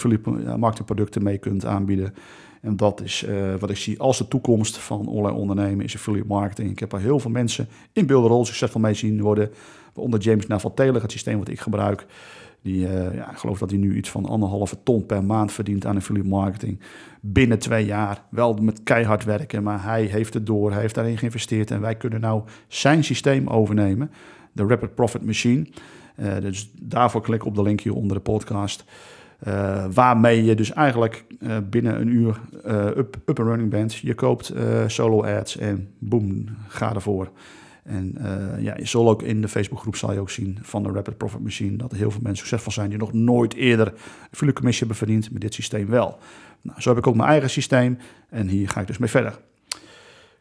marketingproducten 0.57 1.23
mee 1.23 1.37
kunt 1.37 1.65
aanbieden. 1.65 2.13
En 2.61 2.75
dat 2.75 3.01
is 3.01 3.25
wat 3.59 3.69
ik 3.69 3.77
zie 3.77 3.99
als 3.99 4.17
de 4.17 4.27
toekomst 4.27 4.77
van 4.77 5.07
online 5.07 5.37
ondernemen, 5.37 5.85
is 5.85 5.95
affiliate 5.95 6.27
marketing. 6.27 6.71
Ik 6.71 6.79
heb 6.79 6.93
al 6.93 6.99
heel 6.99 7.19
veel 7.19 7.31
mensen 7.31 7.67
in 7.93 8.05
beeldenrol 8.05 8.45
succesvol 8.45 8.81
mee 8.81 8.93
zien 8.93 9.21
worden. 9.21 9.49
Waaronder 9.93 10.19
James 10.19 10.47
Naval 10.47 10.73
Taylor, 10.73 11.01
het 11.01 11.11
systeem 11.11 11.37
wat 11.37 11.47
ik 11.47 11.59
gebruik. 11.59 12.05
Die, 12.61 12.87
uh, 12.87 13.15
ja, 13.15 13.31
ik 13.31 13.37
geloof 13.37 13.59
dat 13.59 13.69
hij 13.69 13.79
nu 13.79 13.95
iets 13.95 14.09
van 14.09 14.25
anderhalve 14.25 14.77
ton 14.83 15.05
per 15.05 15.23
maand 15.23 15.51
verdient 15.51 15.85
aan 15.85 15.95
affiliate 15.95 16.29
marketing. 16.29 16.79
Binnen 17.21 17.59
twee 17.59 17.85
jaar. 17.85 18.23
Wel 18.29 18.53
met 18.53 18.83
keihard 18.83 19.23
werken, 19.23 19.63
maar 19.63 19.83
hij 19.83 20.03
heeft 20.03 20.33
het 20.33 20.45
door. 20.45 20.71
Hij 20.71 20.81
heeft 20.81 20.95
daarin 20.95 21.17
geïnvesteerd. 21.17 21.71
En 21.71 21.81
wij 21.81 21.95
kunnen 21.95 22.21
nou 22.21 22.43
zijn 22.67 23.03
systeem 23.03 23.47
overnemen. 23.47 24.11
De 24.51 24.65
Rapid 24.65 24.95
Profit 24.95 25.25
Machine. 25.25 25.67
Uh, 26.19 26.37
dus 26.41 26.71
daarvoor 26.81 27.21
klik 27.21 27.45
op 27.45 27.55
de 27.55 27.61
link 27.61 27.81
hier 27.81 27.93
onder 27.93 28.17
de 28.17 28.23
podcast. 28.23 28.85
Uh, 29.47 29.85
waarmee 29.93 30.43
je 30.43 30.55
dus 30.55 30.73
eigenlijk 30.73 31.25
binnen 31.69 32.01
een 32.01 32.07
uur 32.07 32.39
up, 32.97 33.17
up 33.25 33.39
and 33.39 33.47
running 33.47 33.69
bent. 33.69 33.93
Je 33.93 34.13
koopt 34.13 34.53
solo 34.87 35.23
ads 35.23 35.57
en 35.57 35.87
boom, 35.99 36.45
ga 36.67 36.93
ervoor. 36.93 37.31
En 37.89 38.15
uh, 38.17 38.63
ja, 38.63 38.73
je 38.77 38.85
zal 38.85 39.09
ook 39.09 39.23
in 39.23 39.41
de 39.41 39.47
Facebookgroep 39.47 39.95
zal 39.95 40.13
je 40.13 40.19
ook 40.19 40.29
zien 40.29 40.57
van 40.61 40.83
de 40.83 40.91
Rapid 40.91 41.17
Profit 41.17 41.39
Machine 41.39 41.77
dat 41.77 41.91
heel 41.91 42.11
veel 42.11 42.21
mensen 42.23 42.47
succesvol 42.47 42.71
zijn 42.71 42.89
die 42.89 42.99
nog 42.99 43.13
nooit 43.13 43.53
eerder 43.53 43.93
een 44.39 44.53
commissie 44.53 44.87
hebben 44.87 45.07
verdiend, 45.07 45.31
met 45.31 45.41
dit 45.41 45.53
systeem 45.53 45.87
wel. 45.87 46.17
Nou, 46.61 46.81
zo 46.81 46.89
heb 46.89 46.97
ik 46.97 47.07
ook 47.07 47.15
mijn 47.15 47.29
eigen 47.29 47.49
systeem 47.49 47.97
en 48.29 48.47
hier 48.47 48.69
ga 48.69 48.81
ik 48.81 48.87
dus 48.87 48.97
mee 48.97 49.09
verder. 49.09 49.39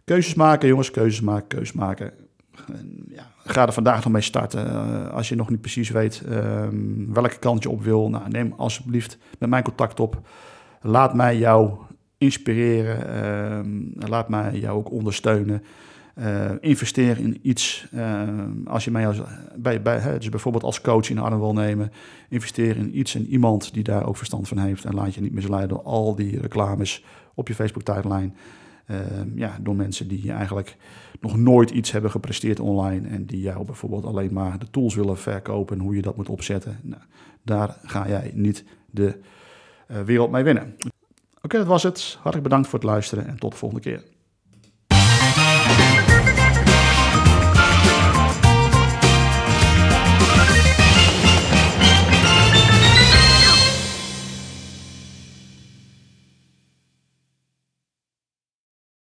Keuzes 0.05 0.35
maken, 0.35 0.69
jongens, 0.69 0.91
keuzes 0.91 1.21
maken, 1.21 1.49
keuzes 1.49 1.73
maken. 1.73 2.13
En, 2.73 3.05
ja, 3.09 3.31
ga 3.45 3.67
er 3.67 3.73
vandaag 3.73 4.05
nog 4.05 4.13
mee 4.13 4.23
starten. 4.23 4.67
Uh, 4.67 5.09
als 5.09 5.29
je 5.29 5.35
nog 5.35 5.51
niet 5.51 5.61
precies 5.61 5.91
weet 5.91 6.23
um, 6.29 7.13
welke 7.13 7.39
kant 7.39 7.63
je 7.63 7.71
op 7.71 7.83
wil, 7.83 8.11
nou, 8.11 8.29
neem 8.29 8.55
alsjeblieft 8.57 9.19
met 9.39 9.51
mijn 9.51 9.63
contact 9.63 10.01
op. 10.01 10.29
Laat 10.81 11.15
mij 11.15 11.37
jou 11.37 11.71
inspireren. 12.19 13.25
Um, 13.59 13.93
laat 13.95 14.29
mij 14.29 14.59
jou 14.59 14.79
ook 14.79 14.91
ondersteunen. 14.91 15.63
Uh, 16.21 16.51
investeer 16.61 17.19
in 17.19 17.39
iets. 17.43 17.89
Uh, 17.95 18.23
als 18.65 18.85
je 18.85 18.91
mij 18.91 19.07
als, 19.07 19.21
bij, 19.57 19.83
bij, 19.83 19.99
hè, 19.99 20.19
dus 20.19 20.29
bijvoorbeeld 20.29 20.65
als 20.65 20.81
coach 20.81 21.11
in 21.11 21.19
arm 21.19 21.39
wil 21.39 21.53
nemen, 21.53 21.93
investeer 22.29 22.77
in 22.77 22.99
iets 22.99 23.15
en 23.15 23.27
iemand 23.27 23.75
die 23.75 23.83
daar 23.83 24.07
ook 24.07 24.17
verstand 24.17 24.49
van 24.49 24.59
heeft. 24.59 24.85
En 24.85 24.95
laat 24.95 25.15
je 25.15 25.21
niet 25.21 25.33
misleiden 25.33 25.69
door 25.69 25.83
al 25.83 26.15
die 26.15 26.41
reclames 26.41 27.05
op 27.35 27.49
je 27.49 27.55
Facebook-tijdlijn. 27.55 28.37
Uh, 28.87 28.97
ja, 29.35 29.59
door 29.61 29.77
mensen 29.77 30.09
die 30.09 30.33
eigenlijk 30.33 30.77
nog 31.21 31.37
nooit 31.37 31.71
iets 31.71 31.93
hebben 31.93 32.11
gepresteerd 32.11 32.61
online. 32.61 33.09
En 33.09 33.27
die 33.27 33.41
jou 33.41 33.65
bijvoorbeeld 33.65 34.05
alleen 34.05 34.33
maar 34.33 34.59
de 34.59 34.71
tools 34.71 34.95
willen 34.95 35.19
verkopen 35.19 35.77
en 35.77 35.83
hoe 35.83 35.95
je 35.95 36.03
dat 36.03 36.17
moet 36.17 36.29
opzetten. 36.29 36.79
Nou, 36.83 37.03
daar 37.43 37.77
ga 37.83 38.09
jij 38.09 38.31
niet 38.35 38.65
de 38.91 39.19
wereld 40.05 40.31
mee 40.31 40.45
winnen. 40.45 40.75
Oké, 41.43 41.59
dat 41.59 41.67
was 41.67 41.83
het. 41.83 42.13
Hartelijk 42.15 42.43
bedankt 42.43 42.69
voor 42.69 42.79
het 42.79 42.89
luisteren 42.89 43.27
en 43.27 43.39
tot 43.39 43.51
de 43.51 43.57
volgende 43.57 43.83
keer. 43.83 44.03